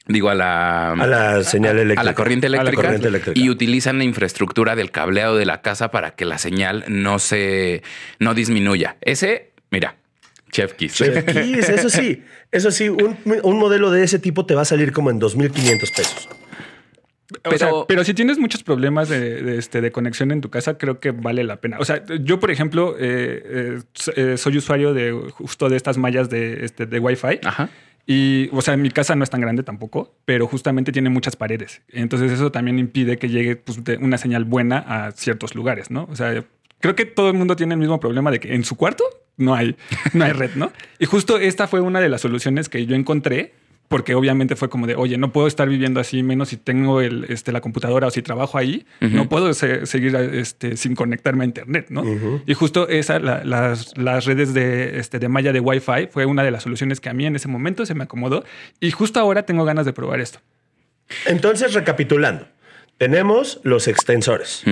Digo, 0.07 0.29
a 0.29 0.35
la, 0.35 0.93
A 0.93 1.07
la 1.07 1.45
señal 1.45 1.79
eléctrica. 1.79 2.01
a 2.01 2.05
la 2.05 2.15
corriente 2.15 2.47
A 2.49 2.51
la 2.51 2.57
eléctrica, 2.63 2.83
corriente 2.83 3.09
eléctrica. 3.09 3.39
y 3.41 3.49
utilizan 3.49 3.99
la 3.99 4.05
infraestructura 4.05 4.75
del 4.75 4.91
cableado 4.91 5.37
de 5.37 5.45
la 5.47 5.61
casa 5.63 5.91
para 5.91 6.13
que 6.17 6.25
la 6.25 6.39
señal 6.39 6.85
no 6.89 7.19
se 7.19 7.83
no 8.19 8.35
disminuya. 8.35 8.97
Ese, 9.03 9.53
mira, 9.71 9.97
Chef 10.50 10.75
Kiss. 10.75 10.94
Chef 10.94 11.25
Kiss, 11.25 11.69
eso 11.69 11.88
sí, 11.91 12.23
eso 12.50 12.70
sí, 12.70 12.88
un, 12.88 13.17
un 13.43 13.58
modelo 13.58 13.91
de 13.91 14.02
ese 14.05 14.19
tipo 14.19 14.47
te 14.47 14.55
va 14.55 14.62
a 14.62 14.64
salir 14.64 14.93
como 14.93 15.11
en 15.11 15.20
2.500 15.20 15.79
pesos. 15.97 16.29
O 17.44 17.50
sea, 17.56 17.69
Pero- 17.69 17.85
pero 17.87 18.02
si 18.05 18.12
tienes 18.12 18.38
muchos 18.38 18.64
problemas 18.64 19.08
de, 19.08 19.41
de, 19.43 19.56
este, 19.58 19.81
de 19.81 19.93
conexión 19.93 20.32
en 20.32 20.41
tu 20.41 20.50
casa, 20.50 20.76
creo 20.79 20.99
que 20.99 21.12
vale 21.12 21.44
la 21.44 21.61
pena. 21.61 21.79
O 21.79 21.85
sea, 21.85 22.02
yo, 22.20 22.41
por 22.41 22.50
ejemplo, 22.50 22.97
eh, 22.99 23.79
eh, 23.79 23.79
eh, 24.17 24.37
soy 24.37 24.56
usuario 24.56 24.93
de 24.94 25.12
justo 25.32 25.69
de 25.69 25.76
estas 25.76 25.97
mallas 25.97 26.29
de, 26.29 26.64
este, 26.64 26.87
de 26.87 26.99
Wi-Fi. 26.99 27.38
Ajá. 27.44 27.69
Y, 28.05 28.49
o 28.52 28.61
sea, 28.62 28.76
mi 28.76 28.91
casa 28.91 29.14
no 29.14 29.23
es 29.23 29.31
tan 29.31 29.41
grande 29.41 29.62
tampoco, 29.62 30.12
pero 30.25 30.49
justamente 30.49 30.91
tiene 30.91 31.08
muchas 31.11 31.37
paredes. 31.37 31.82
Entonces 31.91 32.32
eso 32.32 32.50
también 32.50 32.81
impide 32.81 33.17
que 33.19 33.29
llegue 33.29 33.55
pues, 33.55 33.79
una 34.00 34.19
señal 34.19 34.44
buena 34.44 34.79
a 34.79 35.12
ciertos 35.12 35.55
lugares, 35.55 35.93
¿no? 35.93 36.08
O 36.11 36.17
sea, 36.17 36.44
creo 36.81 36.97
que 36.97 37.05
todo 37.05 37.29
el 37.29 37.35
mundo 37.35 37.55
tiene 37.55 37.75
el 37.75 37.79
mismo 37.81 38.00
problema 38.00 38.32
de 38.32 38.41
que 38.41 38.55
en 38.55 38.64
su 38.64 38.75
cuarto 38.76 39.05
no 39.37 39.55
hay, 39.55 39.77
no 40.12 40.25
hay 40.25 40.32
red, 40.32 40.50
¿no? 40.55 40.73
Y 40.99 41.06
justo 41.06 41.38
esta 41.38 41.67
fue 41.69 41.81
una 41.81 42.00
de 42.00 42.09
las 42.09 42.21
soluciones 42.21 42.69
que 42.69 42.85
yo 42.87 42.94
encontré, 42.94 43.53
porque 43.88 44.15
obviamente 44.15 44.55
fue 44.55 44.69
como 44.71 44.87
de, 44.87 44.94
oye, 44.94 45.19
no 45.19 45.32
puedo 45.32 45.49
estar 45.49 45.69
viviendo 45.69 45.99
así, 45.99 46.23
menos 46.23 46.50
si 46.50 46.56
tengo 46.56 47.00
el, 47.00 47.25
este, 47.29 47.50
la 47.50 47.61
computadora 47.61 48.06
o 48.06 48.11
si 48.12 48.23
trabajo 48.23 48.56
ahí, 48.56 48.87
no 49.00 49.29
puedo 49.29 49.53
se- 49.53 49.85
seguir 49.85 50.15
este, 50.15 50.77
sin 50.77 50.94
conectarme 50.94 51.43
a 51.43 51.47
Internet, 51.47 51.87
¿no? 51.91 52.05
Y 52.47 52.55
justo 52.55 52.87
esa, 52.88 53.19
la- 53.19 53.43
las, 53.43 53.97
las 53.99 54.27
redes 54.27 54.55
de, 54.55 55.00
este, 55.00 55.19
de 55.19 55.29
malla 55.29 55.53
de 55.53 55.59
Wi-Fi 55.59 56.06
fue 56.11 56.25
una 56.25 56.44
de 56.44 56.53
las 56.53 56.62
soluciones 56.62 57.00
que 57.00 57.09
a 57.09 57.15
mí 57.15 57.26
en 57.26 57.35
ese 57.35 57.49
momento 57.49 57.85
se 57.85 57.94
me 57.97 58.05
acomodó 58.05 58.44
y 58.79 58.93
justo 58.93 59.19
ahora 59.19 59.43
tengo 59.44 59.65
ganas 59.65 59.87
de 59.87 59.93
probar 59.93 60.21
esto. 60.21 60.38
Entonces, 61.26 61.75
recapitulando, 61.75 62.47
tenemos 63.00 63.61
los 63.62 63.88
extensores, 63.88 64.62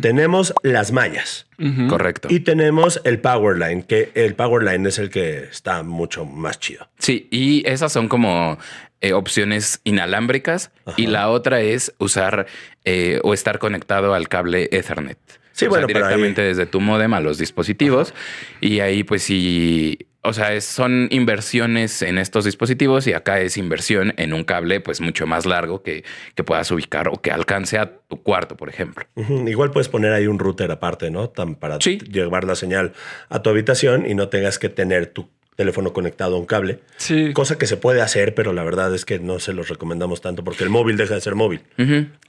tenemos 0.00 0.54
las 0.62 0.90
mallas. 0.90 1.46
Correcto. 1.88 2.28
y 2.30 2.40
tenemos 2.40 3.00
el 3.04 3.18
Powerline, 3.20 3.82
que 3.82 4.10
el 4.14 4.34
Powerline 4.36 4.86
es 4.86 4.98
el 4.98 5.10
que 5.10 5.40
está 5.50 5.82
mucho 5.82 6.24
más 6.24 6.58
chido. 6.58 6.88
Sí, 6.98 7.28
y 7.30 7.62
esas 7.68 7.92
son 7.92 8.08
como 8.08 8.56
eh, 9.02 9.12
opciones 9.12 9.80
inalámbricas 9.84 10.70
y 10.96 11.08
la 11.08 11.28
otra 11.28 11.60
es 11.60 11.92
usar 11.98 12.46
eh, 12.84 13.20
o 13.22 13.34
estar 13.34 13.58
conectado 13.58 14.14
al 14.14 14.28
cable 14.28 14.68
Ethernet. 14.72 15.18
Sí, 15.52 15.66
O 15.66 15.68
sea, 15.68 15.68
bueno, 15.70 15.86
pero 15.88 15.98
directamente 15.98 16.40
ahí- 16.42 16.48
desde 16.48 16.64
tu 16.66 16.80
modem 16.80 17.12
a 17.12 17.20
los 17.20 17.36
dispositivos 17.36 18.14
y 18.62 18.80
ahí 18.80 19.02
pues 19.04 19.24
sí, 19.24 19.98
o 20.28 20.32
sea, 20.32 20.52
es- 20.54 20.64
son 20.64 21.08
inversiones 21.10 22.02
en 22.02 22.18
estos 22.18 22.44
dispositivos 22.44 23.06
y 23.06 23.12
acá 23.12 23.40
es 23.40 23.56
inversión 23.56 24.14
en 24.16 24.32
un 24.32 24.44
cable 24.44 24.80
pues 24.80 25.00
mucho 25.00 25.26
más 25.26 25.44
largo 25.46 25.82
que, 25.82 26.04
que 26.34 26.44
puedas 26.44 26.70
ubicar 26.70 27.08
o 27.08 27.20
que 27.20 27.30
alcance 27.30 27.78
a 27.78 27.92
tu 28.08 28.22
cuarto, 28.22 28.56
por 28.56 28.68
ejemplo. 28.68 29.04
Igual 29.46 29.70
puedes 29.70 29.88
poner 29.88 30.12
ahí 30.12 30.26
un 30.26 30.38
router 30.38 30.70
aparte, 30.70 31.10
¿no? 31.10 31.28
Tan 31.30 31.54
para 31.54 31.78
Sí. 31.80 31.98
llevar 31.98 32.44
la 32.44 32.54
señal 32.54 32.92
a 33.28 33.42
tu 33.42 33.50
habitación 33.50 34.08
y 34.08 34.14
no 34.14 34.28
tengas 34.28 34.58
que 34.58 34.68
tener 34.68 35.06
tu 35.06 35.28
teléfono 35.58 35.92
conectado 35.92 36.36
a 36.36 36.38
un 36.38 36.46
cable. 36.46 36.78
Sí. 36.98 37.32
Cosa 37.32 37.58
que 37.58 37.66
se 37.66 37.76
puede 37.76 38.00
hacer, 38.00 38.32
pero 38.32 38.52
la 38.52 38.62
verdad 38.62 38.94
es 38.94 39.04
que 39.04 39.18
no 39.18 39.40
se 39.40 39.52
los 39.52 39.68
recomendamos 39.68 40.20
tanto 40.20 40.44
porque 40.44 40.62
el 40.62 40.70
móvil 40.70 40.96
deja 40.96 41.14
de 41.14 41.20
ser 41.20 41.34
móvil. 41.34 41.62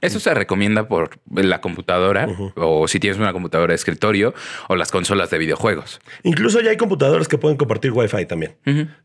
Eso 0.00 0.18
se 0.18 0.34
recomienda 0.34 0.88
por 0.88 1.10
la 1.32 1.60
computadora 1.60 2.28
o 2.56 2.88
si 2.88 2.98
tienes 2.98 3.20
una 3.20 3.32
computadora 3.32 3.70
de 3.70 3.76
escritorio 3.76 4.34
o 4.68 4.74
las 4.74 4.90
consolas 4.90 5.30
de 5.30 5.38
videojuegos. 5.38 6.00
Incluso 6.24 6.60
ya 6.60 6.70
hay 6.70 6.76
computadoras 6.76 7.28
que 7.28 7.38
pueden 7.38 7.56
compartir 7.56 7.92
Wi-Fi 7.92 8.26
también. 8.26 8.56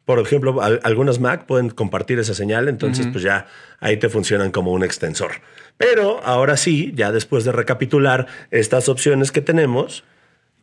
Por 0.05 0.17
ejemplo, 0.19 0.59
al- 0.59 0.79
algunas 0.83 1.19
Mac 1.19 1.45
pueden 1.45 1.69
compartir 1.69 2.17
esa 2.17 2.33
señal, 2.33 2.67
entonces 2.67 3.05
pues 3.11 3.23
ya 3.23 3.45
ahí 3.79 3.97
te 3.97 4.09
funcionan 4.09 4.49
como 4.49 4.71
un 4.71 4.83
extensor. 4.83 5.33
Pero 5.77 6.19
ahora 6.23 6.57
sí, 6.57 6.91
ya 6.95 7.11
después 7.11 7.43
de 7.45 7.51
recapitular 7.51 8.25
estas 8.49 8.89
opciones 8.89 9.31
que 9.31 9.41
tenemos, 9.41 10.03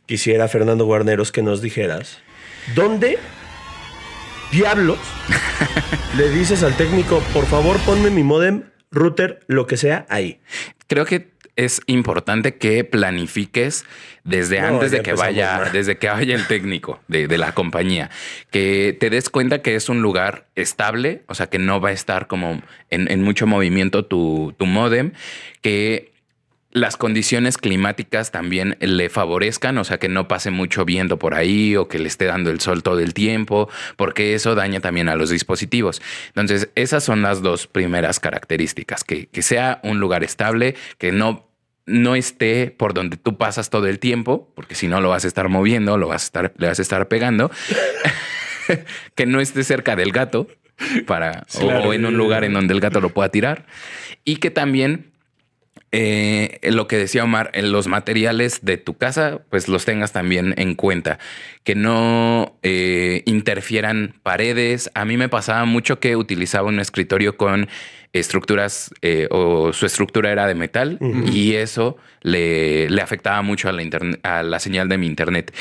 quisiera 0.05 0.49
Fernando 0.49 0.83
Guarneros 0.83 1.31
que 1.31 1.41
nos 1.43 1.61
dijeras 1.61 2.19
dónde 2.75 3.17
diablos 4.53 4.99
le 6.17 6.29
dices 6.29 6.63
al 6.63 6.77
técnico, 6.77 7.21
por 7.33 7.45
favor 7.47 7.77
ponme 7.79 8.09
mi 8.11 8.23
modem, 8.23 8.63
router, 8.91 9.39
lo 9.47 9.65
que 9.65 9.77
sea 9.77 10.05
ahí. 10.09 10.39
Creo 10.87 11.05
que 11.05 11.33
es 11.55 11.81
importante 11.87 12.55
que 12.55 12.83
planifiques 12.83 13.85
desde 14.23 14.61
No, 14.61 14.67
antes 14.67 14.91
de 14.91 15.01
que 15.01 15.13
vaya, 15.13 15.57
mal. 15.57 15.71
desde 15.71 15.97
que 15.97 16.07
vaya 16.07 16.35
el 16.35 16.47
técnico 16.47 16.99
de, 17.07 17.27
de 17.27 17.37
la 17.37 17.53
compañía, 17.53 18.09
que 18.51 18.95
te 18.99 19.09
des 19.09 19.29
cuenta 19.29 19.61
que 19.61 19.75
es 19.75 19.89
un 19.89 20.01
lugar 20.01 20.47
estable, 20.55 21.23
o 21.27 21.35
sea, 21.35 21.47
que 21.47 21.59
no 21.59 21.81
va 21.81 21.89
a 21.89 21.93
estar 21.93 22.27
como 22.27 22.61
en, 22.89 23.11
en 23.11 23.21
mucho 23.23 23.45
movimiento 23.47 24.05
tu, 24.05 24.53
tu 24.57 24.65
modem, 24.65 25.13
que 25.61 26.12
las 26.73 26.97
condiciones 26.97 27.59
climáticas 27.59 28.31
también 28.31 28.77
le 28.79 29.09
favorezcan, 29.09 29.77
o 29.77 29.83
sea, 29.83 29.99
que 29.99 30.09
no 30.09 30.27
pase 30.27 30.49
mucho 30.49 30.85
viento 30.85 31.19
por 31.19 31.35
ahí 31.35 31.75
o 31.75 31.87
que 31.87 31.99
le 31.99 32.07
esté 32.07 32.25
dando 32.25 32.49
el 32.49 32.59
sol 32.59 32.81
todo 32.81 32.99
el 32.99 33.13
tiempo, 33.13 33.69
porque 33.95 34.33
eso 34.33 34.55
daña 34.55 34.79
también 34.79 35.07
a 35.07 35.15
los 35.15 35.29
dispositivos. 35.29 36.01
Entonces, 36.29 36.69
esas 36.73 37.03
son 37.03 37.21
las 37.21 37.43
dos 37.43 37.67
primeras 37.67 38.19
características, 38.19 39.03
que, 39.03 39.27
que 39.27 39.43
sea 39.43 39.79
un 39.83 39.99
lugar 39.99 40.23
estable, 40.23 40.75
que 40.97 41.11
no, 41.11 41.47
no 41.85 42.15
esté 42.15 42.71
por 42.75 42.95
donde 42.95 43.17
tú 43.17 43.37
pasas 43.37 43.69
todo 43.69 43.87
el 43.87 43.99
tiempo, 43.99 44.51
porque 44.55 44.73
si 44.73 44.87
no 44.87 44.99
lo 44.99 45.09
vas 45.09 45.25
a 45.25 45.27
estar 45.27 45.49
moviendo, 45.49 45.99
lo 45.99 46.07
vas 46.07 46.23
a 46.23 46.25
estar, 46.25 46.53
le 46.57 46.67
vas 46.67 46.79
a 46.79 46.81
estar 46.81 47.07
pegando, 47.07 47.51
que 49.15 49.27
no 49.27 49.41
esté 49.41 49.63
cerca 49.63 49.95
del 49.95 50.11
gato 50.11 50.47
para, 51.05 51.45
o 51.61 51.93
en 51.93 52.07
un 52.07 52.17
lugar 52.17 52.43
en 52.43 52.53
donde 52.53 52.73
el 52.73 52.79
gato 52.79 52.99
lo 52.99 53.09
pueda 53.09 53.29
tirar, 53.29 53.67
y 54.25 54.37
que 54.37 54.49
también 54.49 55.12
eh, 55.95 56.57
lo 56.63 56.87
que 56.87 56.97
decía 56.97 57.23
Omar, 57.23 57.51
en 57.53 57.71
los 57.71 57.87
materiales 57.87 58.65
de 58.65 58.77
tu 58.77 58.95
casa, 58.95 59.41
pues 59.51 59.67
los 59.67 59.85
tengas 59.85 60.11
también 60.11 60.55
en 60.57 60.73
cuenta. 60.73 61.19
Que 61.63 61.75
no, 61.75 62.57
eh, 62.63 63.21
interfieran 63.25 64.15
paredes. 64.23 64.89
A 64.95 65.05
mí 65.05 65.17
me 65.17 65.29
pasaba 65.29 65.65
mucho 65.65 65.99
que 65.99 66.15
utilizaba 66.15 66.67
un 66.67 66.79
escritorio 66.79 67.37
con 67.37 67.69
estructuras 68.11 68.91
eh, 69.03 69.27
o 69.29 69.71
su 69.71 69.85
estructura 69.85 70.31
era 70.31 70.47
de 70.47 70.55
metal 70.55 70.99
y 71.31 71.53
eso 71.53 71.97
le, 72.21 72.89
le 72.89 73.01
afectaba 73.01 73.41
mucho 73.41 73.69
a 73.69 73.71
la, 73.71 73.83
a 74.23 74.43
la 74.43 74.59
señal 74.59 74.89
de 74.89 74.97
mi 74.97 75.05
internet. 75.05 75.53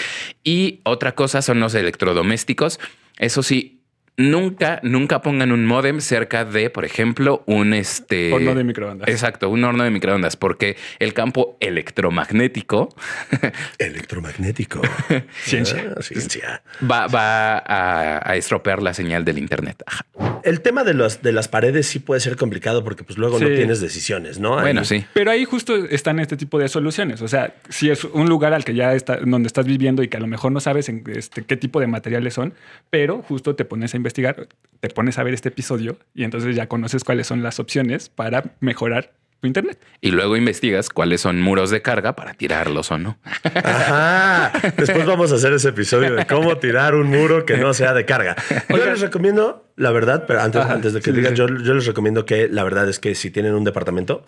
Y 0.45 0.81
otra 0.85 1.15
cosa 1.15 1.43
son 1.43 1.61
los 1.61 1.75
electrodomésticos. 1.75 2.81
Eso 3.19 3.43
sí, 3.43 3.82
nunca, 4.17 4.81
nunca 4.83 5.23
pongan 5.23 5.53
un 5.53 5.65
modem 5.67 6.01
cerca 6.01 6.45
de, 6.45 6.71
por 6.71 6.85
ejemplo, 6.85 7.43
un 7.47 7.73
este 7.75 8.33
Horno 8.33 8.55
de 8.55 8.65
microondas. 8.65 9.09
Exacto, 9.09 9.49
un 9.51 9.65
horno 9.65 9.85
de 9.85 9.91
microondas, 9.91 10.37
porque 10.37 10.77
el 10.99 11.15
campo 11.15 11.57
electromagnético 11.61 12.95
Electromagnético. 13.79 14.81
Ciencia. 15.43 15.95
Ah, 15.97 16.03
ciencia. 16.03 16.63
va, 16.89 17.07
va 17.07 17.59
a, 17.59 18.31
a 18.31 18.37
estropear 18.37 18.83
la 18.83 18.95
señal 18.95 19.25
del 19.25 19.39
internet. 19.39 19.83
Ajá. 19.87 20.07
El 20.45 20.61
tema 20.61 20.85
de, 20.85 20.95
los, 20.95 21.23
de 21.23 21.33
las 21.33 21.49
paredes 21.49 21.87
sí 21.87 21.99
puede 21.99 22.21
ser 22.21 22.37
complicado 22.37 22.83
porque 22.85 23.05
pues 23.05 23.19
luego 23.19 23.39
no 23.39 23.47
tienes 23.47 23.81
decisiones, 23.81 24.39
¿no? 24.41 24.61
Bueno, 24.61 24.81
Ahí- 24.81 24.87
sí. 24.87 25.05
Pero 25.13 25.31
ahí 25.31 25.45
justo 25.45 25.77
están 25.77 26.19
este 26.19 26.37
tipo 26.37 26.59
de 26.59 26.69
soluciones. 26.69 27.23
O 27.23 27.29
sea, 27.29 27.55
si 27.69 27.91
es 27.91 28.05
un 28.05 28.29
lugar 28.29 28.53
al 28.53 28.65
que 28.65 28.75
ya 28.75 28.95
está, 28.95 29.17
donde 29.19 29.47
estás 29.47 29.67
viviendo 29.67 30.03
y 30.03 30.09
que 30.09 30.17
a 30.17 30.21
lo 30.21 30.27
mejor 30.27 30.53
no 30.53 30.61
sabes 30.61 30.89
en 30.89 31.03
este, 31.15 31.45
qué 31.45 31.57
tipo 31.57 31.81
de 31.81 31.87
materiales 31.87 32.35
son, 32.35 32.55
pero 32.91 33.23
justo 33.23 33.55
te 33.55 33.65
pones 33.65 33.95
a 33.95 33.97
investigar, 34.03 34.49
te 34.81 34.89
pones 34.91 35.19
a 35.19 35.23
ver 35.23 35.33
este 35.35 35.49
episodio 35.49 35.97
y 36.15 36.25
entonces 36.25 36.55
ya 36.57 36.67
conoces 36.69 37.05
cuáles 37.05 37.27
son 37.27 37.43
las 37.43 37.59
opciones 37.61 38.09
para 38.09 38.45
mejorar 38.61 39.13
tu 39.41 39.47
internet. 39.49 39.79
Y 40.01 40.11
luego 40.13 40.37
investigas 40.37 40.89
cuáles 40.89 41.21
son 41.21 41.41
muros 41.41 41.71
de 41.71 41.83
carga 41.83 42.15
para 42.15 42.35
tirarlos 42.35 42.91
o 42.93 42.99
no. 42.99 43.19
Ajá. 43.55 44.53
Después 44.77 45.05
vamos 45.07 45.33
a 45.33 45.37
hacer 45.37 45.53
ese 45.53 45.71
episodio 45.71 46.15
de 46.15 46.27
cómo 46.27 46.57
tirar 46.59 46.95
un 46.95 47.09
muro 47.09 47.45
que 47.45 47.57
no 47.57 47.75
sea 47.75 47.93
de 47.95 48.05
carga. 48.05 48.37
Yo 48.69 48.77
les 48.85 49.01
recomiendo, 49.01 49.67
la 49.77 49.91
verdad, 49.91 50.25
pero 50.27 50.41
antes, 50.43 50.61
Ajá, 50.63 50.75
antes 50.75 50.93
de 50.93 51.01
que 51.01 51.07
sí, 51.07 51.11
sí, 51.11 51.17
digas, 51.17 51.33
sí. 51.33 51.37
Yo, 51.39 51.47
yo 51.49 51.75
les 51.75 51.87
recomiendo 51.87 52.25
que 52.25 52.49
la 52.49 52.63
verdad 52.65 52.89
es 52.89 52.99
que 52.99 53.15
si 53.15 53.31
tienen 53.31 53.55
un 53.55 53.65
departamento, 53.65 54.25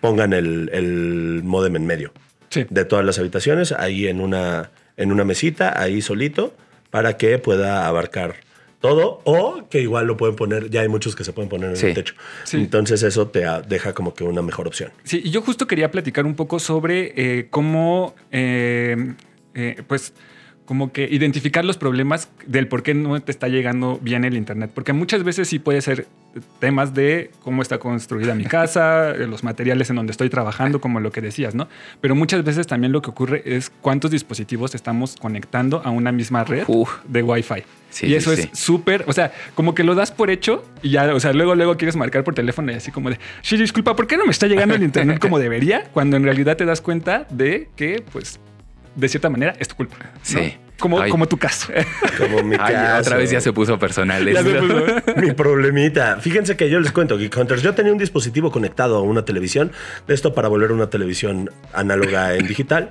pongan 0.00 0.32
el, 0.32 0.70
el 0.72 1.40
modem 1.44 1.76
en 1.76 1.86
medio 1.86 2.12
Sí. 2.50 2.66
de 2.70 2.84
todas 2.84 3.04
las 3.04 3.18
habitaciones, 3.18 3.72
ahí 3.72 4.06
en 4.06 4.20
una, 4.20 4.70
en 4.96 5.10
una 5.10 5.24
mesita, 5.24 5.80
ahí 5.80 6.00
solito, 6.02 6.54
para 6.90 7.16
que 7.16 7.38
pueda 7.38 7.86
abarcar 7.88 8.36
todo 8.84 9.22
o 9.24 9.66
que 9.70 9.80
igual 9.80 10.06
lo 10.06 10.18
pueden 10.18 10.36
poner, 10.36 10.68
ya 10.68 10.82
hay 10.82 10.88
muchos 10.88 11.16
que 11.16 11.24
se 11.24 11.32
pueden 11.32 11.48
poner 11.48 11.70
en 11.70 11.76
Sí. 11.76 11.86
el 11.86 11.94
techo. 11.94 12.14
Sí. 12.44 12.58
Entonces 12.58 13.02
eso 13.02 13.28
te 13.28 13.42
deja 13.66 13.94
como 13.94 14.12
que 14.12 14.24
una 14.24 14.42
mejor 14.42 14.66
opción. 14.66 14.90
Sí, 15.04 15.22
y 15.24 15.30
yo 15.30 15.40
justo 15.40 15.66
quería 15.66 15.90
platicar 15.90 16.26
un 16.26 16.34
poco 16.34 16.58
sobre 16.58 17.14
eh, 17.16 17.46
cómo, 17.48 18.14
eh, 18.30 19.14
eh, 19.54 19.82
pues, 19.86 20.12
como 20.64 20.92
que 20.92 21.08
identificar 21.10 21.64
los 21.64 21.76
problemas 21.76 22.28
del 22.46 22.68
por 22.68 22.82
qué 22.82 22.94
no 22.94 23.20
te 23.20 23.30
está 23.30 23.48
llegando 23.48 23.98
bien 24.02 24.24
el 24.24 24.34
Internet. 24.34 24.70
Porque 24.74 24.92
muchas 24.92 25.22
veces 25.22 25.48
sí 25.48 25.58
puede 25.58 25.82
ser 25.82 26.06
temas 26.58 26.94
de 26.94 27.30
cómo 27.42 27.62
está 27.62 27.78
construida 27.78 28.34
mi 28.34 28.44
casa, 28.44 29.10
eh, 29.14 29.26
los 29.26 29.44
materiales 29.44 29.90
en 29.90 29.96
donde 29.96 30.12
estoy 30.12 30.30
trabajando, 30.30 30.80
como 30.80 31.00
lo 31.00 31.12
que 31.12 31.20
decías, 31.20 31.54
¿no? 31.54 31.68
Pero 32.00 32.14
muchas 32.14 32.42
veces 32.44 32.66
también 32.66 32.92
lo 32.92 33.02
que 33.02 33.10
ocurre 33.10 33.42
es 33.44 33.70
cuántos 33.80 34.10
dispositivos 34.10 34.74
estamos 34.74 35.16
conectando 35.16 35.82
a 35.84 35.90
una 35.90 36.12
misma 36.12 36.44
red 36.44 36.64
Uf. 36.66 36.90
de 37.06 37.22
Wi-Fi. 37.22 37.62
Sí, 37.90 38.06
y 38.06 38.14
eso 38.14 38.34
sí, 38.34 38.40
es 38.40 38.46
sí. 38.46 38.64
súper, 38.64 39.04
o 39.06 39.12
sea, 39.12 39.32
como 39.54 39.74
que 39.74 39.84
lo 39.84 39.94
das 39.94 40.10
por 40.10 40.28
hecho 40.28 40.64
y 40.82 40.90
ya, 40.90 41.14
o 41.14 41.20
sea, 41.20 41.32
luego, 41.32 41.54
luego 41.54 41.76
quieres 41.76 41.94
marcar 41.94 42.24
por 42.24 42.34
teléfono 42.34 42.72
y 42.72 42.74
así 42.74 42.90
como 42.90 43.10
de, 43.10 43.18
sí, 43.42 43.56
disculpa, 43.56 43.94
¿por 43.94 44.08
qué 44.08 44.16
no 44.16 44.24
me 44.24 44.32
está 44.32 44.48
llegando 44.48 44.74
el 44.74 44.82
internet 44.82 45.20
como 45.20 45.38
debería? 45.38 45.84
Cuando 45.92 46.16
en 46.16 46.24
realidad 46.24 46.56
te 46.56 46.64
das 46.64 46.80
cuenta 46.80 47.26
de 47.30 47.68
que, 47.76 48.02
pues, 48.12 48.40
de 48.94 49.08
cierta 49.08 49.28
manera 49.30 49.54
es 49.58 49.68
tu 49.68 49.76
culpa. 49.76 49.96
¿no? 50.00 50.10
Sí. 50.22 50.56
Como, 50.78 51.00
Ay. 51.00 51.10
como 51.10 51.26
tu 51.26 51.36
caso. 51.36 51.72
Como 52.18 52.42
mi 52.42 52.56
Ay, 52.58 52.74
caso. 52.74 53.00
otra 53.02 53.16
vez 53.16 53.30
ya 53.30 53.40
se 53.40 53.52
puso 53.52 53.78
personal. 53.78 54.24
Ya 54.26 54.42
se 54.42 54.50
esto. 54.58 54.66
puso. 54.66 55.16
Mi 55.20 55.30
problemita. 55.32 56.18
Fíjense 56.20 56.56
que 56.56 56.68
yo 56.68 56.80
les 56.80 56.90
cuento, 56.90 57.16
Geek 57.16 57.36
Hunters. 57.36 57.62
Yo 57.62 57.74
tenía 57.74 57.92
un 57.92 57.98
dispositivo 57.98 58.50
conectado 58.50 58.96
a 58.96 59.02
una 59.02 59.24
televisión, 59.24 59.70
de 60.08 60.14
esto 60.14 60.34
para 60.34 60.48
volver 60.48 60.72
una 60.72 60.90
televisión 60.90 61.50
análoga 61.72 62.34
en 62.36 62.46
digital. 62.48 62.90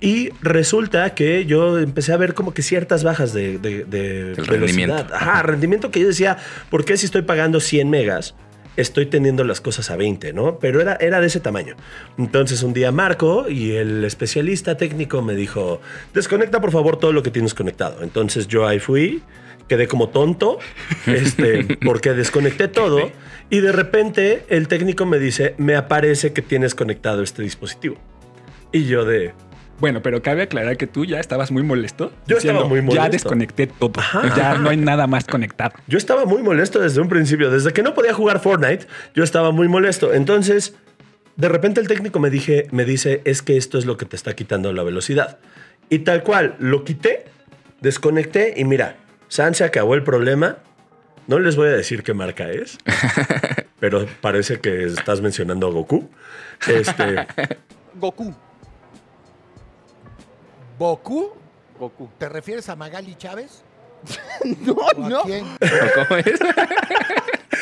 Y 0.00 0.30
resulta 0.42 1.14
que 1.14 1.46
yo 1.46 1.78
empecé 1.78 2.12
a 2.12 2.16
ver 2.18 2.34
como 2.34 2.52
que 2.52 2.60
ciertas 2.62 3.02
bajas 3.04 3.32
de, 3.32 3.58
de, 3.58 3.84
de 3.84 4.32
El 4.32 4.34
velocidad. 4.34 4.48
rendimiento. 4.58 5.06
Ajá, 5.14 5.42
rendimiento 5.42 5.90
que 5.90 6.00
yo 6.00 6.08
decía, 6.08 6.36
¿por 6.70 6.84
qué 6.84 6.96
si 6.96 7.06
estoy 7.06 7.22
pagando 7.22 7.60
100 7.60 7.88
megas? 7.88 8.34
Estoy 8.76 9.06
teniendo 9.06 9.44
las 9.44 9.60
cosas 9.60 9.90
a 9.90 9.96
20, 9.96 10.32
¿no? 10.32 10.58
Pero 10.58 10.80
era, 10.80 10.96
era 10.96 11.20
de 11.20 11.26
ese 11.26 11.40
tamaño. 11.40 11.76
Entonces 12.18 12.62
un 12.62 12.72
día 12.72 12.90
marco 12.90 13.48
y 13.48 13.72
el 13.72 14.04
especialista 14.04 14.76
técnico 14.76 15.22
me 15.22 15.34
dijo, 15.34 15.80
desconecta 16.14 16.60
por 16.60 16.72
favor 16.72 16.96
todo 16.96 17.12
lo 17.12 17.22
que 17.22 17.30
tienes 17.30 17.54
conectado. 17.54 18.02
Entonces 18.02 18.48
yo 18.48 18.66
ahí 18.66 18.78
fui, 18.78 19.22
quedé 19.68 19.88
como 19.88 20.08
tonto, 20.08 20.58
este, 21.06 21.78
porque 21.84 22.14
desconecté 22.14 22.68
todo 22.68 23.10
y 23.50 23.60
de 23.60 23.72
repente 23.72 24.44
el 24.48 24.68
técnico 24.68 25.06
me 25.06 25.18
dice, 25.18 25.54
me 25.58 25.76
aparece 25.76 26.32
que 26.32 26.42
tienes 26.42 26.74
conectado 26.74 27.22
este 27.22 27.42
dispositivo. 27.42 27.96
Y 28.72 28.84
yo 28.84 29.04
de, 29.04 29.34
Bueno, 29.82 30.00
pero 30.00 30.22
cabe 30.22 30.42
aclarar 30.42 30.76
que 30.76 30.86
tú 30.86 31.04
ya 31.04 31.18
estabas 31.18 31.50
muy 31.50 31.64
molesto. 31.64 32.12
Yo 32.28 32.36
estaba 32.36 32.66
muy 32.66 32.78
Ya 32.78 32.84
molesto". 32.84 33.10
desconecté 33.10 33.66
todo. 33.66 33.90
Ajá. 33.96 34.32
Ya 34.36 34.54
no 34.54 34.70
hay 34.70 34.76
nada 34.76 35.08
más 35.08 35.24
conectado. 35.24 35.72
Yo 35.88 35.98
estaba 35.98 36.24
muy 36.24 36.40
molesto 36.40 36.78
desde 36.78 37.00
un 37.00 37.08
principio. 37.08 37.50
Desde 37.50 37.72
que 37.72 37.82
no 37.82 37.92
podía 37.92 38.14
jugar 38.14 38.38
Fortnite, 38.38 38.86
yo 39.12 39.24
estaba 39.24 39.50
muy 39.50 39.66
molesto. 39.66 40.14
Entonces, 40.14 40.76
de 41.34 41.48
repente 41.48 41.80
el 41.80 41.88
técnico 41.88 42.20
me, 42.20 42.30
dije, 42.30 42.68
me 42.70 42.84
dice, 42.84 43.22
es 43.24 43.42
que 43.42 43.56
esto 43.56 43.76
es 43.76 43.84
lo 43.84 43.96
que 43.96 44.04
te 44.06 44.14
está 44.14 44.36
quitando 44.36 44.72
la 44.72 44.84
velocidad. 44.84 45.40
Y 45.88 45.98
tal 45.98 46.22
cual, 46.22 46.54
lo 46.60 46.84
quité, 46.84 47.24
desconecté 47.80 48.54
y 48.56 48.62
mira, 48.64 48.98
San 49.26 49.56
se 49.56 49.64
acabó 49.64 49.96
el 49.96 50.04
problema. 50.04 50.58
No 51.26 51.40
les 51.40 51.56
voy 51.56 51.66
a 51.70 51.72
decir 51.72 52.04
qué 52.04 52.14
marca 52.14 52.48
es, 52.52 52.78
pero 53.80 54.06
parece 54.20 54.60
que 54.60 54.84
estás 54.84 55.20
mencionando 55.20 55.66
a 55.66 55.70
Goku. 55.72 56.08
Este, 56.68 57.26
Goku. 57.96 58.32
¿Goku? 60.82 61.30
Goku. 61.78 62.08
¿Te 62.18 62.28
refieres 62.28 62.68
a 62.68 62.74
Magali 62.74 63.14
Chávez? 63.14 63.62
No, 64.66 64.72
¿O 64.72 65.04
a 65.04 65.08
no. 65.08 65.22
quién? 65.22 65.46
¿Cómo 65.94 66.16
es? 66.18 66.40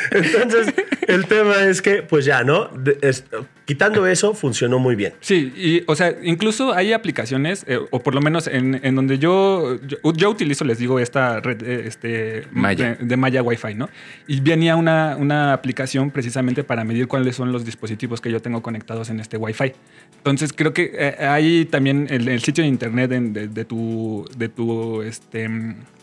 entonces, 0.11 0.73
el 1.07 1.27
tema 1.27 1.55
es 1.65 1.83
que, 1.83 2.01
pues 2.01 2.25
ya, 2.25 2.43
¿no? 2.43 2.65
De- 2.69 2.97
es- 3.03 3.23
quitando 3.71 4.05
eso, 4.05 4.33
funcionó 4.33 4.79
muy 4.79 4.95
bien. 4.95 5.13
Sí, 5.21 5.53
y 5.55 5.83
o 5.87 5.95
sea, 5.95 6.13
incluso 6.23 6.73
hay 6.73 6.91
aplicaciones, 6.91 7.63
eh, 7.67 7.79
o 7.89 7.99
por 8.03 8.13
lo 8.15 8.21
menos 8.21 8.47
en, 8.47 8.79
en 8.83 8.95
donde 8.95 9.17
yo, 9.17 9.77
yo, 9.87 9.97
yo 10.13 10.29
utilizo, 10.29 10.65
les 10.65 10.77
digo, 10.77 10.99
esta 10.99 11.39
red 11.39 11.61
eh, 11.63 11.83
este, 11.87 12.43
Maya. 12.51 12.95
De, 12.99 13.05
de 13.05 13.17
Maya 13.17 13.41
Wi-Fi, 13.41 13.75
¿no? 13.75 13.89
Y 14.27 14.41
venía 14.41 14.75
una, 14.75 15.15
una 15.17 15.53
aplicación 15.53 16.11
precisamente 16.11 16.63
para 16.65 16.83
medir 16.83 17.07
cuáles 17.07 17.35
son 17.37 17.51
los 17.53 17.63
dispositivos 17.63 18.19
que 18.19 18.29
yo 18.29 18.41
tengo 18.41 18.61
conectados 18.61 19.09
en 19.09 19.19
este 19.21 19.37
Wi-Fi. 19.37 19.71
Entonces, 20.17 20.51
creo 20.53 20.73
que 20.73 20.91
eh, 20.93 21.15
hay 21.25 21.65
también 21.65 22.07
el, 22.09 22.27
el 22.27 22.41
sitio 22.41 22.63
de 22.63 22.67
internet 22.67 23.11
en- 23.13 23.31
de, 23.33 23.47
de 23.47 23.63
tu, 23.65 24.25
de 24.37 24.49
tu, 24.49 25.01
este, 25.01 25.49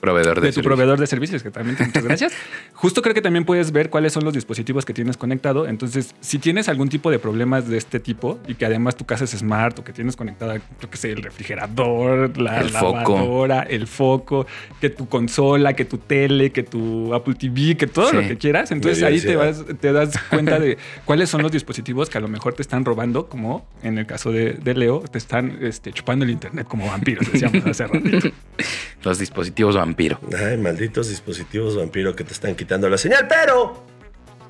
Proveedor 0.00 0.40
de, 0.40 0.46
de 0.46 0.52
tu 0.52 0.62
proveedor 0.62 0.98
de 1.00 1.06
servicios, 1.08 1.42
que 1.42 1.50
también 1.50 1.76
muchas 1.84 2.04
gracias. 2.04 2.32
Justo 2.72 3.02
creo 3.02 3.14
que 3.14 3.20
también 3.22 3.44
puedes 3.44 3.72
ver 3.72 3.90
cuáles 3.90 4.12
son 4.12 4.25
los 4.25 4.32
dispositivos 4.32 4.84
que 4.84 4.94
tienes 4.94 5.16
conectado. 5.16 5.66
Entonces, 5.66 6.14
si 6.20 6.38
tienes 6.38 6.68
algún 6.68 6.88
tipo 6.88 7.10
de 7.10 7.18
de 7.66 7.76
este 7.78 7.98
tipo 8.00 8.38
y 8.46 8.54
que 8.54 8.66
además 8.66 8.96
tu 8.96 9.04
casa 9.06 9.24
es 9.24 9.30
smart 9.30 9.78
o 9.78 9.84
que 9.84 9.92
tienes 9.92 10.14
conectada, 10.16 10.56
yo 10.80 10.90
qué 10.90 10.96
sé, 10.96 11.10
el 11.12 11.22
refrigerador, 11.22 12.38
la 12.38 12.60
El 12.60 12.70
foco. 12.70 12.92
lavadora, 13.16 13.62
el 13.62 13.86
foco, 13.86 14.46
que 14.80 14.90
tu 14.90 15.08
consola, 15.08 15.72
que 15.74 15.84
tu 15.84 15.98
tele, 15.98 16.50
que 16.52 16.62
tu 16.62 17.14
Apple 17.14 17.34
TV, 17.34 17.76
que 17.76 17.86
todo 17.86 18.10
Sí. 18.10 18.16
lo 18.16 18.22
que 18.22 18.36
quieras. 18.38 18.70
Entonces 18.70 19.02
ahí 19.02 19.20
te, 19.20 19.36
vas, 19.36 19.64
te 19.80 19.92
das 19.92 20.12
cuenta 20.30 20.58
de 20.58 20.78
cuáles 21.04 21.28
son 21.30 21.42
los 21.42 21.52
dispositivos 21.52 22.10
que 22.10 22.18
a 22.18 22.20
lo 22.20 22.28
mejor 22.28 22.54
te 22.54 22.62
están 22.62 22.84
robando, 22.84 23.28
como 23.28 23.66
en 23.82 23.98
el 23.98 24.06
caso 24.06 24.30
de, 24.32 24.52
de 24.54 24.74
Leo, 24.74 25.00
te 25.00 25.18
están 25.18 25.58
este, 25.62 25.92
chupando 25.92 26.24
el 26.24 26.30
internet 26.30 26.66
como 26.68 26.86
vampiros, 26.86 27.30
decíamos 27.32 27.64
hace 27.66 27.86
ratito. 27.86 28.28
Los 29.04 29.18
dispositivos 29.18 29.76
vampiro. 29.76 30.18
Ay, 30.36 30.56
malditos 30.58 31.08
dispositivos 31.08 31.76
vampiro 31.76 32.14
que 32.16 32.24
te 32.24 32.32
están 32.32 32.54
quitando 32.56 32.88
la 32.88 32.98
señal, 32.98 33.26
pero 33.28 33.86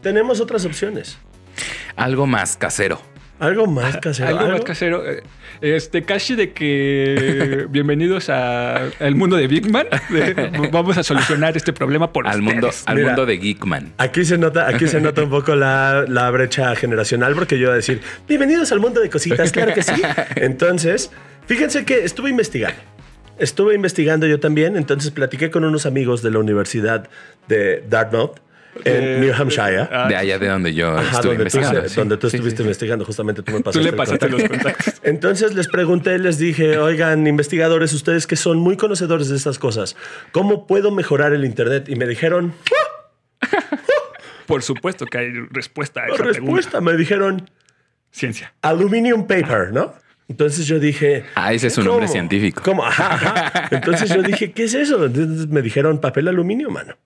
tenemos 0.02 0.40
otras 0.40 0.64
opciones. 0.64 1.18
Algo 1.96 2.26
más 2.26 2.56
casero. 2.56 3.00
Algo 3.40 3.66
más 3.66 3.96
casero. 3.98 4.28
Algo 4.36 4.48
más 4.52 4.60
casero. 4.62 5.08
eh, 5.08 5.22
Este, 5.60 6.02
casi 6.02 6.34
de 6.36 6.52
que 6.52 7.66
bienvenidos 7.70 8.30
a- 8.30 8.76
al 9.00 9.14
mundo 9.14 9.36
de 9.36 9.46
Big 9.46 9.70
Man. 9.70 9.86
de- 10.08 10.68
vamos 10.72 10.98
a 10.98 11.02
solucionar 11.04 11.56
este 11.56 11.72
problema 11.72 12.12
por 12.12 12.26
Al 12.26 12.42
mundo, 12.42 12.70
al 12.86 12.96
Mira. 12.96 13.08
mundo 13.08 13.26
de 13.26 13.38
Geekman. 13.38 13.92
Aquí 13.98 14.24
se 14.24 14.38
nota, 14.38 14.68
aquí 14.68 14.88
se 14.88 15.00
nota 15.00 15.22
un 15.22 15.30
poco 15.30 15.54
la, 15.54 16.04
la 16.08 16.30
brecha 16.30 16.74
generacional, 16.76 17.34
porque 17.34 17.56
yo 17.58 17.64
iba 17.64 17.72
a 17.72 17.76
decir, 17.76 18.00
bienvenidos 18.28 18.72
al 18.72 18.80
mundo 18.80 19.00
de 19.00 19.08
cositas, 19.10 19.52
claro 19.52 19.72
que 19.72 19.82
sí. 19.82 20.00
Entonces, 20.36 21.10
fíjense 21.46 21.84
que 21.84 22.04
estuve 22.04 22.30
investigando. 22.30 22.78
Estuve 23.38 23.74
investigando 23.76 24.26
yo 24.26 24.40
también, 24.40 24.76
entonces 24.76 25.12
platiqué 25.12 25.48
con 25.50 25.64
unos 25.64 25.86
amigos 25.86 26.22
de 26.22 26.32
la 26.32 26.40
Universidad 26.40 27.08
de 27.46 27.84
Dartmouth 27.88 28.40
en 28.84 29.20
New 29.20 29.32
Hampshire. 29.34 29.88
Ah, 29.90 30.06
de 30.08 30.16
allá 30.16 30.38
de 30.38 30.48
donde 30.48 30.74
yo 30.74 30.88
Ajá, 30.96 31.16
estuve 31.16 31.36
donde 31.36 31.50
tú, 31.50 31.56
investigando. 31.58 31.88
se- 31.88 32.00
donde 32.00 32.16
tú 32.16 32.30
Sí, 32.30 32.36
estuviste 32.36 32.58
sí. 32.58 32.62
investigando, 32.62 33.04
justamente 33.04 33.42
tú 33.42 33.52
me 33.52 33.60
pasaste. 33.60 33.78
Tú 33.78 33.82
le 33.84 33.90
el 33.90 33.96
pasaste 33.96 34.28
contacto. 34.28 34.54
los 34.54 34.62
contactos. 34.64 35.00
Entonces 35.04 35.54
les 35.54 35.68
pregunté, 35.68 36.18
les 36.18 36.38
dije, 36.38 36.78
oigan, 36.78 37.26
investigadores, 37.26 37.92
ustedes 37.92 38.26
que 38.26 38.36
son 38.36 38.58
muy 38.58 38.76
conocedores 38.76 39.28
de 39.28 39.36
estas 39.36 39.58
cosas, 39.58 39.96
¿cómo 40.32 40.66
puedo 40.66 40.90
mejorar 40.90 41.32
el 41.32 41.44
Internet? 41.44 41.88
Y 41.88 41.96
me 41.96 42.06
dijeron, 42.06 42.52
Por 44.46 44.62
supuesto 44.62 45.04
que 45.06 45.18
hay 45.18 45.32
respuesta 45.50 46.02
a 46.04 46.06
esa 46.08 46.22
respuesta, 46.24 46.80
me 46.80 46.96
dijeron, 46.96 47.36
pregunta. 47.36 47.52
Ciencia. 48.10 48.54
aluminium 48.62 49.26
paper, 49.26 49.72
¿no? 49.72 49.92
Entonces 50.28 50.66
yo 50.66 50.78
dije... 50.78 51.24
Ah, 51.34 51.52
ese 51.52 51.66
es 51.68 51.76
un 51.78 51.84
nombre 51.84 52.08
científico. 52.08 52.62
¿Cómo? 52.64 52.84
Ajá, 52.84 53.14
ajá. 53.14 53.68
Entonces 53.70 54.08
yo 54.10 54.22
dije, 54.22 54.52
¿qué 54.52 54.64
es 54.64 54.74
eso? 54.74 55.04
Entonces 55.04 55.46
me 55.48 55.60
dijeron 55.62 56.00
papel 56.00 56.28
aluminio, 56.28 56.70
mano. 56.70 56.96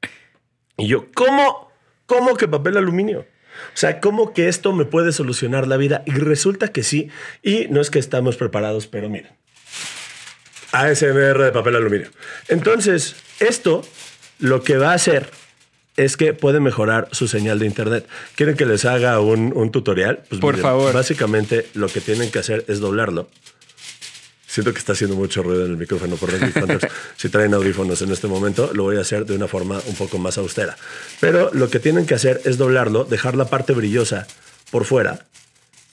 Y 0.83 0.89
yo, 0.89 1.07
¿cómo? 1.15 1.71
¿Cómo 2.07 2.37
que 2.37 2.49
papel 2.49 2.77
aluminio? 2.77 3.21
O 3.21 3.77
sea, 3.77 4.01
¿cómo 4.01 4.33
que 4.33 4.49
esto 4.49 4.73
me 4.73 4.85
puede 4.85 5.13
solucionar 5.13 5.69
la 5.69 5.77
vida? 5.77 6.03
Y 6.07 6.11
resulta 6.11 6.73
que 6.73 6.83
sí. 6.83 7.09
Y 7.41 7.69
no 7.69 7.81
es 7.81 7.89
que 7.89 8.01
estamos 8.01 8.37
preparados, 8.37 8.89
pero 8.89 9.09
miren. 9.09 9.31
ASMR 10.73 11.39
de 11.41 11.53
papel 11.53 11.77
aluminio. 11.77 12.09
Entonces, 12.49 13.15
esto 13.39 13.83
lo 14.41 14.65
que 14.65 14.77
va 14.77 14.91
a 14.91 14.95
hacer 14.95 15.31
es 15.97 16.17
que 16.17 16.35
puede 16.35 16.59
mejorar 16.59 17.09
su 17.13 17.29
señal 17.29 17.61
de 17.61 17.67
internet. 17.67 18.09
¿Quieren 18.35 18.57
que 18.57 18.67
les 18.67 18.85
haga 18.85 19.21
un, 19.21 19.53
un 19.55 19.71
tutorial? 19.71 20.25
Pues 20.29 20.41
Por 20.41 20.57
favor. 20.57 20.95
Básicamente 20.95 21.69
lo 21.75 21.87
que 21.87 22.01
tienen 22.01 22.33
que 22.33 22.41
hacer 22.41 22.65
es 22.67 22.81
doblarlo. 22.81 23.29
Siento 24.53 24.73
que 24.75 24.79
está 24.81 24.93
haciendo 24.93 25.17
mucho 25.17 25.43
ruido 25.43 25.65
en 25.65 25.71
el 25.71 25.77
micrófono 25.79 26.17
por 26.17 26.31
los 26.31 26.83
si 27.17 27.31
traen 27.31 27.55
audífonos 27.55 28.03
en 28.03 28.11
este 28.13 28.27
momento, 28.27 28.71
lo 28.75 28.83
voy 28.83 28.99
a 28.99 29.01
hacer 29.01 29.25
de 29.25 29.35
una 29.35 29.49
forma 29.49 29.81
un 29.87 29.95
poco 29.95 30.19
más 30.19 30.37
austera. 30.37 30.77
Pero 31.21 31.51
lo 31.55 31.71
que 31.71 31.79
tienen 31.81 32.05
que 32.05 32.15
hacer 32.15 32.43
es 32.45 32.59
doblarlo, 32.59 33.05
dejar 33.05 33.35
la 33.35 33.47
parte 33.47 33.73
brillosa 33.73 34.27
por 34.71 34.85
fuera 34.85 35.25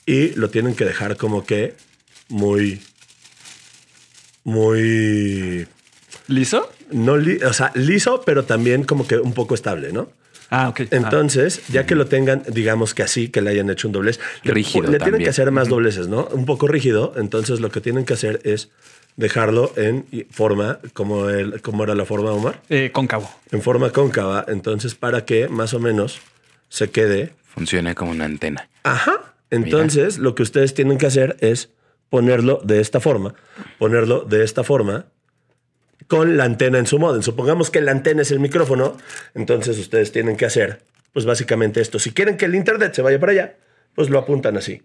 y 0.04 0.34
lo 0.34 0.50
tienen 0.50 0.74
que 0.74 0.84
dejar 0.84 1.16
como 1.16 1.46
que 1.46 1.72
muy, 2.28 2.82
muy, 4.44 5.66
¿Liso? 6.28 6.70
no 6.90 7.16
li- 7.16 7.42
o 7.42 7.52
sea, 7.52 7.72
liso, 7.74 8.22
pero 8.26 8.44
también 8.44 8.84
como 8.84 9.06
que 9.06 9.16
un 9.16 9.32
poco 9.32 9.54
estable, 9.54 9.92
¿no? 9.92 10.10
Ah, 10.50 10.68
ok. 10.68 10.80
Entonces, 10.90 11.62
ya 11.68 11.86
que 11.86 11.94
lo 11.94 12.06
tengan, 12.06 12.42
digamos 12.48 12.92
que 12.94 13.02
así, 13.02 13.28
que 13.28 13.40
le 13.40 13.50
hayan 13.50 13.70
hecho 13.70 13.86
un 13.88 13.92
doblez, 13.92 14.18
le- 14.42 14.52
Rígido 14.52 14.90
le, 14.90 14.98
tienen 14.98 15.22
que 15.22 15.30
hacer 15.30 15.50
más 15.52 15.68
dobleces, 15.68 16.08
¿no? 16.08 16.26
Un 16.32 16.44
poco 16.44 16.66
rígido. 16.66 17.14
Entonces, 17.16 17.60
lo 17.60 17.70
que 17.70 17.80
tienen 17.80 18.04
que 18.04 18.14
hacer 18.14 18.40
es 18.44 18.70
dejarlo 19.16 19.72
en 19.76 20.06
forma, 20.30 20.78
como, 20.92 21.28
el, 21.28 21.60
como 21.62 21.84
era 21.84 21.94
la 21.94 22.04
forma, 22.04 22.32
Omar, 22.32 22.56
Ah, 22.62 22.66
eh, 22.70 22.90
cóncavo. 22.92 23.30
en 23.52 23.62
forma 23.62 23.90
cóncava. 23.90 24.44
Entonces, 24.48 24.94
para 24.94 25.24
que 25.24 25.48
más 25.48 25.72
o 25.74 25.78
menos 25.80 26.20
se 26.68 26.90
quede. 26.90 27.32
Funciona 27.44 27.94
como 27.94 28.10
una 28.12 28.24
antena. 28.24 28.68
Ajá. 28.82 29.34
Entonces, 29.50 30.18
lo 30.18 30.34
que 30.34 30.42
ustedes 30.42 30.74
tienen 30.74 30.96
que 30.98 31.06
hacer 31.06 31.36
es 31.40 31.70
ponerlo 32.08 32.60
de 32.64 32.80
esta 32.80 33.00
forma, 33.00 33.34
ponerlo 33.78 34.20
de 34.24 34.42
esta 34.44 34.64
forma 34.64 35.06
con 36.08 36.36
la 36.36 36.44
antena 36.44 36.78
en 36.78 36.86
su 36.86 36.98
modem. 36.98 37.22
Supongamos 37.22 37.70
que 37.70 37.80
la 37.80 37.92
antena 37.92 38.22
es 38.22 38.30
el 38.30 38.40
micrófono, 38.40 38.96
entonces 39.34 39.78
ustedes 39.78 40.12
tienen 40.12 40.36
que 40.36 40.46
hacer, 40.46 40.80
pues 41.12 41.24
básicamente 41.26 41.80
esto. 41.80 41.98
Si 41.98 42.12
quieren 42.12 42.36
que 42.36 42.44
el 42.46 42.54
internet 42.54 42.94
se 42.94 43.02
vaya 43.02 43.18
para 43.20 43.32
allá, 43.32 43.54
pues 43.94 44.10
lo 44.10 44.18
apuntan 44.18 44.56
así. 44.56 44.82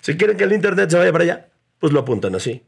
Si 0.00 0.16
quieren 0.16 0.36
que 0.36 0.44
el 0.44 0.52
internet 0.52 0.90
se 0.90 0.96
vaya 0.96 1.12
para 1.12 1.24
allá, 1.24 1.48
pues 1.78 1.92
lo 1.92 2.00
apuntan 2.00 2.34
así. 2.34 2.62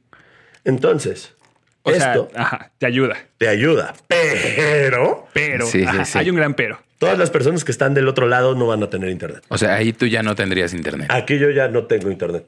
Entonces, 0.65 1.35
O 1.83 1.91
esto 1.91 2.29
sea, 2.33 2.43
ajá, 2.43 2.73
te 2.79 2.87
ayuda. 2.87 3.17
te 3.39 3.49
ayuda, 3.49 3.95
pero 4.09 5.27
Pero 5.33 5.67
Sí, 5.67 5.81
sí, 5.81 5.85
ajá, 5.87 6.05
sí. 6.05 6.19
hay 6.19 6.29
un 6.31 6.37
gran 6.37 6.55
pero. 6.55 6.81
todas 6.99 7.17
las 7.19 7.31
personas 7.31 7.65
que 7.65 7.73
están 7.73 7.95
del 7.95 8.09
otro 8.09 8.27
lado 8.29 8.55
no 8.55 8.67
van 8.67 8.83
a 8.83 8.91
tener 8.91 9.09
internet. 9.09 9.43
O 9.49 9.57
sea, 9.59 9.75
ahí 9.75 9.93
tú 9.93 10.07
ya 10.07 10.23
no 10.23 10.35
tendrías 10.35 10.75
internet. 10.75 11.09
Aquí 11.11 11.39
yo 11.39 11.51
ya 11.51 11.69
no 11.69 11.87
tengo 11.87 12.11
internet. 12.11 12.45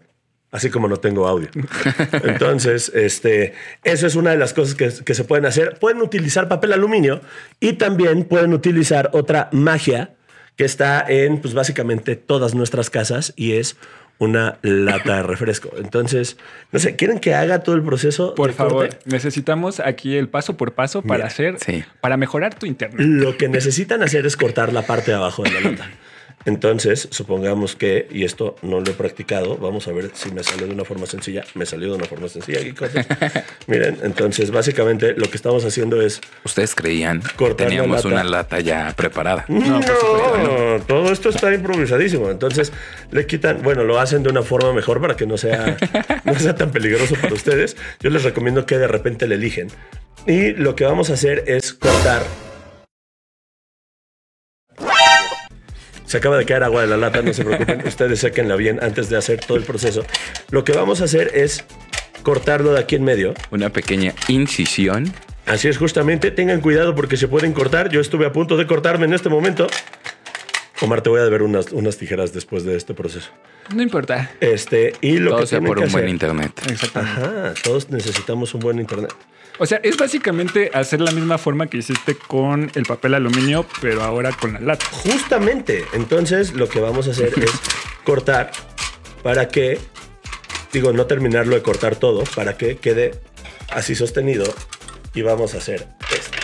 Así 0.52 0.68
como 0.70 0.86
no 0.86 0.98
tengo 0.98 1.26
audio. 1.26 1.48
Entonces, 2.24 2.92
este, 2.94 3.54
eso 3.84 4.06
es 4.06 4.14
una 4.14 4.30
de 4.30 4.36
las 4.36 4.52
cosas 4.52 4.74
que, 4.74 4.90
que 5.04 5.14
se 5.14 5.24
pueden 5.24 5.46
hacer. 5.46 5.78
Pueden 5.80 6.02
utilizar 6.02 6.46
papel 6.48 6.72
aluminio 6.74 7.20
y 7.58 7.72
también 7.74 8.24
pueden 8.24 8.52
utilizar 8.52 9.10
otra 9.14 9.48
magia 9.52 10.10
que 10.56 10.64
está 10.64 11.04
en, 11.08 11.40
pues 11.40 11.54
básicamente 11.54 12.16
todas 12.16 12.54
nuestras 12.54 12.90
casas 12.90 13.32
y 13.34 13.52
es 13.54 13.76
una 14.18 14.58
lata 14.62 15.16
de 15.16 15.22
refresco. 15.22 15.70
Entonces, 15.78 16.36
no 16.70 16.78
sé, 16.78 16.94
¿quieren 16.96 17.18
que 17.18 17.34
haga 17.34 17.60
todo 17.60 17.74
el 17.74 17.82
proceso? 17.82 18.34
Por 18.34 18.48
de 18.48 18.52
favor, 18.54 18.88
corte? 18.88 18.98
necesitamos 19.06 19.80
aquí 19.80 20.16
el 20.16 20.28
paso 20.28 20.56
por 20.56 20.74
paso 20.74 21.02
para 21.02 21.14
Mira, 21.14 21.26
hacer, 21.28 21.56
sí. 21.64 21.82
para 22.00 22.16
mejorar 22.16 22.54
tu 22.54 22.66
internet. 22.66 23.00
Lo 23.00 23.36
que 23.36 23.48
necesitan 23.48 24.02
hacer 24.02 24.26
es 24.26 24.36
cortar 24.36 24.72
la 24.72 24.82
parte 24.82 25.10
de 25.12 25.16
abajo 25.16 25.42
de 25.42 25.50
la 25.50 25.60
lata. 25.70 25.90
Entonces, 26.44 27.08
supongamos 27.10 27.76
que, 27.76 28.08
y 28.10 28.24
esto 28.24 28.56
no 28.62 28.80
lo 28.80 28.90
he 28.90 28.94
practicado, 28.94 29.56
vamos 29.56 29.86
a 29.88 29.92
ver 29.92 30.10
si 30.14 30.30
me 30.32 30.42
sale 30.42 30.66
de 30.66 30.72
una 30.72 30.84
forma 30.84 31.06
sencilla. 31.06 31.44
Me 31.54 31.66
salió 31.66 31.90
de 31.90 31.96
una 31.96 32.04
forma 32.06 32.28
sencilla. 32.28 32.60
Miren, 33.66 33.98
entonces, 34.02 34.50
básicamente 34.50 35.14
lo 35.14 35.30
que 35.30 35.36
estamos 35.36 35.64
haciendo 35.64 36.02
es. 36.02 36.20
Ustedes 36.44 36.74
creían 36.74 37.20
que 37.20 37.34
Cortar 37.34 37.66
la 37.66 37.70
teníamos 37.70 37.96
lata. 38.04 38.08
una 38.08 38.24
lata 38.24 38.60
ya 38.60 38.92
preparada. 38.96 39.44
No, 39.48 39.80
todo 40.86 41.12
esto 41.12 41.28
está 41.28 41.52
improvisadísimo. 41.54 42.30
Entonces, 42.30 42.72
le 43.10 43.26
quitan, 43.26 43.62
bueno, 43.62 43.84
lo 43.84 43.98
hacen 44.00 44.22
de 44.22 44.30
una 44.30 44.42
forma 44.42 44.72
mejor 44.72 45.00
para 45.00 45.16
que 45.16 45.26
no 45.26 45.36
sea, 45.36 45.76
no 46.24 46.34
sea 46.38 46.54
tan 46.54 46.70
peligroso 46.70 47.14
para 47.20 47.34
ustedes. 47.34 47.76
Yo 48.00 48.10
les 48.10 48.24
recomiendo 48.24 48.66
que 48.66 48.78
de 48.78 48.88
repente 48.88 49.26
le 49.26 49.36
eligen. 49.36 49.68
Y 50.26 50.52
lo 50.52 50.76
que 50.76 50.84
vamos 50.84 51.10
a 51.10 51.14
hacer 51.14 51.44
es 51.46 51.72
cortar. 51.72 52.22
Se 56.12 56.18
acaba 56.18 56.36
de 56.36 56.44
caer 56.44 56.62
agua 56.62 56.82
de 56.82 56.88
la 56.88 56.98
lata, 56.98 57.22
no 57.22 57.32
se 57.32 57.42
preocupen. 57.42 57.82
Ustedes 57.86 58.20
séquenla 58.20 58.54
bien 58.56 58.80
antes 58.84 59.08
de 59.08 59.16
hacer 59.16 59.40
todo 59.40 59.56
el 59.56 59.64
proceso. 59.64 60.04
Lo 60.50 60.62
que 60.62 60.72
vamos 60.72 61.00
a 61.00 61.04
hacer 61.04 61.30
es 61.32 61.64
cortarlo 62.22 62.74
de 62.74 62.80
aquí 62.80 62.96
en 62.96 63.02
medio. 63.02 63.32
Una 63.50 63.70
pequeña 63.70 64.12
incisión. 64.28 65.10
Así 65.46 65.68
es, 65.68 65.78
justamente. 65.78 66.30
Tengan 66.30 66.60
cuidado 66.60 66.94
porque 66.94 67.16
se 67.16 67.28
pueden 67.28 67.54
cortar. 67.54 67.88
Yo 67.88 67.98
estuve 68.02 68.26
a 68.26 68.32
punto 68.32 68.58
de 68.58 68.66
cortarme 68.66 69.06
en 69.06 69.14
este 69.14 69.30
momento. 69.30 69.66
Omar, 70.82 71.00
te 71.00 71.08
voy 71.08 71.20
a 71.20 71.24
deber 71.24 71.40
unas, 71.40 71.72
unas 71.72 71.96
tijeras 71.96 72.34
después 72.34 72.64
de 72.64 72.76
este 72.76 72.92
proceso. 72.92 73.30
No 73.74 73.82
importa. 73.82 74.32
Este, 74.42 74.92
y 75.00 75.16
lo 75.16 75.30
Todo 75.30 75.40
que 75.40 75.46
sea 75.46 75.60
por 75.60 75.78
un 75.78 75.84
buen 75.90 76.04
hacer- 76.04 76.08
internet. 76.10 76.52
Exactamente. 76.70 77.20
Ajá, 77.22 77.54
todos 77.64 77.88
necesitamos 77.88 78.52
un 78.52 78.60
buen 78.60 78.78
internet. 78.80 79.14
O 79.62 79.66
sea, 79.66 79.78
es 79.84 79.96
básicamente 79.96 80.72
hacer 80.74 81.00
la 81.00 81.12
misma 81.12 81.38
forma 81.38 81.68
que 81.68 81.76
hiciste 81.76 82.16
con 82.16 82.72
el 82.74 82.82
papel 82.82 83.14
aluminio, 83.14 83.64
pero 83.80 84.02
ahora 84.02 84.32
con 84.32 84.54
la 84.54 84.58
lata. 84.58 84.84
Justamente. 84.90 85.84
Entonces, 85.92 86.54
lo 86.54 86.68
que 86.68 86.80
vamos 86.80 87.06
a 87.06 87.12
hacer 87.12 87.32
es 87.36 87.52
cortar 88.02 88.50
para 89.22 89.46
que, 89.46 89.78
digo, 90.72 90.92
no 90.92 91.06
terminarlo 91.06 91.54
de 91.54 91.62
cortar 91.62 91.94
todo, 91.94 92.24
para 92.34 92.56
que 92.56 92.78
quede 92.78 93.12
así 93.70 93.94
sostenido. 93.94 94.52
Y 95.14 95.22
vamos 95.22 95.54
a 95.54 95.58
hacer 95.58 95.86
esto. 96.10 96.38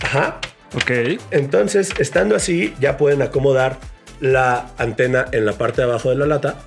Ajá. 0.00 0.40
Ok. 0.74 1.20
Entonces, 1.32 1.92
estando 1.98 2.34
así, 2.34 2.72
ya 2.80 2.96
pueden 2.96 3.20
acomodar 3.20 3.78
la 4.20 4.70
antena 4.78 5.26
en 5.32 5.44
la 5.44 5.52
parte 5.52 5.82
de 5.82 5.88
abajo 5.90 6.08
de 6.08 6.16
la 6.16 6.24
lata. 6.24 6.60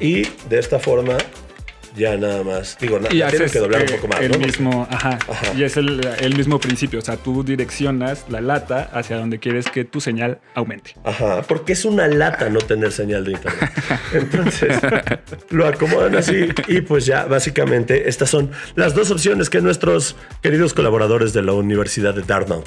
Y 0.00 0.22
de 0.48 0.58
esta 0.58 0.78
forma, 0.78 1.18
ya 1.94 2.16
nada 2.16 2.42
más. 2.42 2.76
Digo, 2.80 2.98
na- 2.98 3.08
Y 3.10 3.18
la 3.18 3.28
tienen 3.28 3.46
haces 3.46 3.52
que 3.52 3.58
doblar 3.60 3.82
un 3.82 3.88
eh, 3.88 3.92
poco 3.94 4.08
más. 4.08 4.20
el 4.20 4.32
¿no? 4.32 4.38
mismo, 4.38 4.86
ajá, 4.90 5.18
Ajá. 5.28 5.52
Y 5.56 5.62
es 5.64 5.76
el, 5.76 6.00
el 6.20 6.36
mismo 6.36 6.58
principio. 6.58 6.98
O 6.98 7.02
sea, 7.02 7.16
tú 7.16 7.42
direccionas 7.44 8.24
la 8.28 8.40
lata 8.40 8.90
hacia 8.92 9.16
donde 9.16 9.38
quieres 9.38 9.66
que 9.70 9.84
tu 9.84 10.00
señal 10.00 10.38
aumente. 10.54 10.94
Ajá, 11.04 11.42
porque 11.42 11.72
es 11.74 11.84
una 11.84 12.06
lata 12.08 12.48
no 12.50 12.58
tener 12.60 12.92
señal 12.92 13.24
de 13.24 13.32
internet. 13.32 13.70
Entonces, 14.12 14.76
lo 15.50 15.66
acomodan 15.66 16.16
así 16.16 16.48
y 16.68 16.80
pues 16.82 17.06
ya 17.06 17.24
básicamente 17.26 18.08
estas 18.08 18.30
son 18.30 18.50
las 18.74 18.94
dos 18.94 19.10
opciones 19.10 19.50
que 19.50 19.60
nuestros 19.60 20.16
queridos 20.42 20.74
colaboradores 20.74 21.32
de 21.32 21.42
la 21.42 21.52
Universidad 21.52 22.14
de 22.14 22.22
Dartmouth 22.22 22.66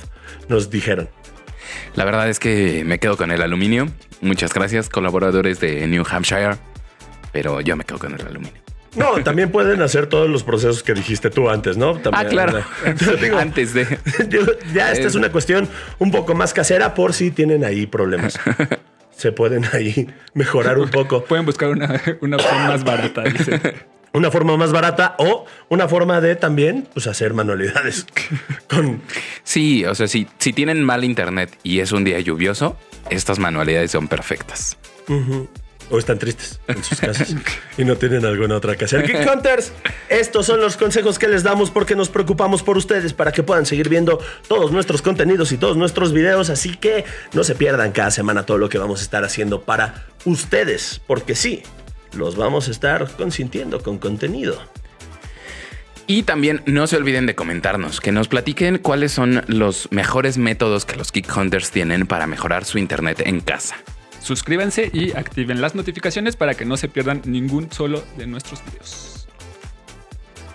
nos 0.50 0.70
dijeron. 0.70 1.10
La 1.96 2.06
verdad 2.06 2.30
es 2.30 2.40
que 2.40 2.84
me 2.86 3.00
quedo 3.00 3.18
con 3.18 3.32
el 3.32 3.42
aluminio. 3.42 3.88
Muchas 4.22 4.54
gracias, 4.54 4.88
colaboradores 4.90 5.60
de 5.60 5.86
New 5.88 6.04
Hampshire. 6.10 6.56
Pero 7.34 7.60
yo 7.62 7.76
me 7.76 7.84
quedo 7.84 8.00
con 8.00 8.13
el 8.13 8.22
aluminio. 8.26 8.62
No, 8.95 9.23
también 9.23 9.52
pueden 9.52 9.82
hacer 9.82 10.08
todos 10.08 10.30
los 10.30 10.43
procesos 10.43 10.82
que 10.84 10.93
dijiste 10.93 11.30
tú 11.30 11.50
antes, 11.50 11.78
¿no? 11.78 11.97
También, 11.97 12.26
Ah, 12.26 12.30
claro. 12.30 12.63
Digo, 13.21 13.38
Antes 13.38 13.73
de. 13.73 13.86
ya 14.73 14.91
esta 14.91 15.08
es 15.08 15.15
una 15.15 15.32
cuestión 15.32 15.67
un 16.00 16.12
poco 16.12 16.34
más 16.36 16.54
casera 16.54 16.93
por 16.93 17.13
si 17.13 17.32
tienen 17.32 17.63
ahí 17.63 17.86
problemas. 17.86 18.39
Se 19.15 19.32
pueden 19.32 19.65
ahí 19.73 20.08
mejorar 20.34 20.78
un 20.78 20.89
poco. 20.89 21.23
Pueden 21.23 21.45
buscar 21.45 21.69
una, 21.69 22.02
una 22.21 22.38
opción 22.38 22.67
más 22.67 22.84
barata, 22.84 23.23
dice. 23.23 23.60
Una 24.13 24.32
forma 24.32 24.56
más 24.58 24.71
barata 24.71 25.15
o 25.19 25.45
una 25.69 25.88
forma 25.88 26.21
de 26.21 26.36
también 26.36 26.88
pues, 26.93 27.08
hacer 27.08 27.34
manualidades 27.34 28.08
con 28.67 29.02
Sí, 29.43 29.86
o 29.86 29.93
sea, 29.95 30.08
si, 30.08 30.28
si 30.39 30.54
tienen 30.54 30.84
mal 30.84 31.04
internet 31.04 31.56
y 31.62 31.80
es 31.80 31.91
un 31.91 32.04
día 32.04 32.19
lluvioso, 32.19 32.78
estas 33.10 33.38
manualidades 33.38 33.91
son 33.91 34.08
perfectas. 34.08 34.78
O 35.89 35.97
están 35.97 36.19
tristes 36.19 36.60
en 36.67 36.84
sus 36.84 37.00
casas 37.00 37.36
y 37.78 37.86
no 37.86 37.95
tienen 37.95 38.26
alguna 38.26 38.58
otra 38.58 38.76
que 38.76 38.86
hacer. 38.86 39.08
Geek 39.08 39.26
Hunters, 39.32 39.71
estos 40.10 40.45
son 40.45 40.60
los 40.60 40.76
consejos 40.76 41.17
que 41.17 41.28
les 41.28 41.43
damos 41.43 41.71
porque 41.71 41.95
nos 41.95 42.10
preocupamos 42.10 42.62
por 42.62 42.78
ustedes 42.78 43.13
para 43.13 43.32
que 43.32 43.43
puedan 43.43 43.65
seguir 43.65 43.88
viendo 43.88 44.19
todos 44.47 44.71
nuestros 44.71 45.02
contenidos 45.02 45.52
y 45.52 45.58
todos 45.58 45.78
nuestros 45.78 46.12
videos. 46.12 46.50
Así 46.50 46.76
que 46.76 47.06
no 47.34 47.43
se 47.43 47.56
pierdan 47.56 47.93
cada 47.93 48.12
semana 48.12 48.45
todo 48.45 48.58
lo 48.58 48.67
que 48.67 48.78
vamos 48.78 49.00
a 49.00 49.04
estar 49.04 49.23
haciendo 49.23 49.62
para 49.62 50.06
ustedes. 50.26 51.02
Porque 51.08 51.36
sí, 51.36 51.63
los 52.13 52.36
vamos 52.36 52.67
a 52.67 52.71
estar 52.71 53.10
consintiendo 53.15 53.82
con 53.82 53.97
contenido. 53.97 54.62
Y 56.10 56.23
también 56.23 56.63
no 56.65 56.88
se 56.88 56.95
olviden 56.95 57.26
de 57.26 57.36
comentarnos, 57.36 58.00
que 58.00 58.13
nos 58.13 58.30
platiquen 58.30 58.78
cuáles 58.78 59.12
son 59.12 59.43
los 59.47 59.89
mejores 59.91 60.38
métodos 60.38 60.86
que 60.86 60.95
los 60.95 61.12
Geek 61.12 61.36
Hunters 61.36 61.69
tienen 61.69 62.08
para 62.08 62.28
mejorar 62.28 62.63
su 62.63 62.78
internet 62.78 63.21
en 63.26 63.41
casa. 63.41 63.76
Suscríbanse 64.21 64.89
y 64.93 65.12
activen 65.12 65.62
las 65.62 65.75
notificaciones 65.75 66.36
para 66.36 66.53
que 66.56 66.65
no 66.65 66.77
se 66.77 66.88
pierdan 66.89 67.21
ningún 67.25 67.71
solo 67.71 68.03
de 68.17 68.27
nuestros 68.27 68.63
videos. 68.65 69.27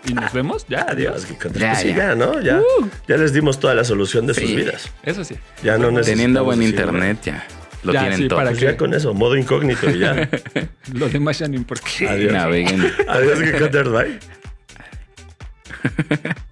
Y 0.05 0.14
nos 0.14 0.33
vemos 0.33 0.66
ya. 0.68 0.85
Adiós. 0.88 1.27
Ya, 1.29 1.37
Pues 1.38 1.79
sí, 1.79 1.88
ya. 1.88 1.96
ya, 1.96 2.14
¿no? 2.16 2.40
Ya, 2.40 2.61
ya 3.07 3.16
les 3.16 3.33
dimos 3.33 3.61
toda 3.61 3.75
la 3.75 3.85
solución 3.85 4.27
de 4.27 4.35
sus 4.35 4.44
vidas. 4.55 4.90
Eso 5.05 5.25
sí. 5.25 5.37
Ya 5.62 5.79
no 5.79 5.92
Teniendo 6.01 6.42
buen 6.44 6.59
decir 6.59 6.75
internet 6.75 7.18
ya. 7.25 7.46
Lo 7.85 7.92
Ya, 7.92 8.01
tienen 8.01 8.18
sí, 8.18 8.29
todo. 8.29 8.38
para 8.38 8.51
Pues 8.51 8.61
ya 8.62 8.77
con 8.77 8.94
eso, 8.94 9.14
modo 9.14 9.37
incógnito 9.37 9.90
y 9.90 9.98
ya. 10.01 10.29
Lo 10.92 11.09
demás 11.09 11.38
ya 11.38 11.48
no 11.48 11.55
importa. 11.57 11.87
Adiós. 12.11 12.33
Naveguen. 12.33 12.92
Adiós, 13.09 13.38
Hunters, 13.61 13.90
bye. 13.90 14.18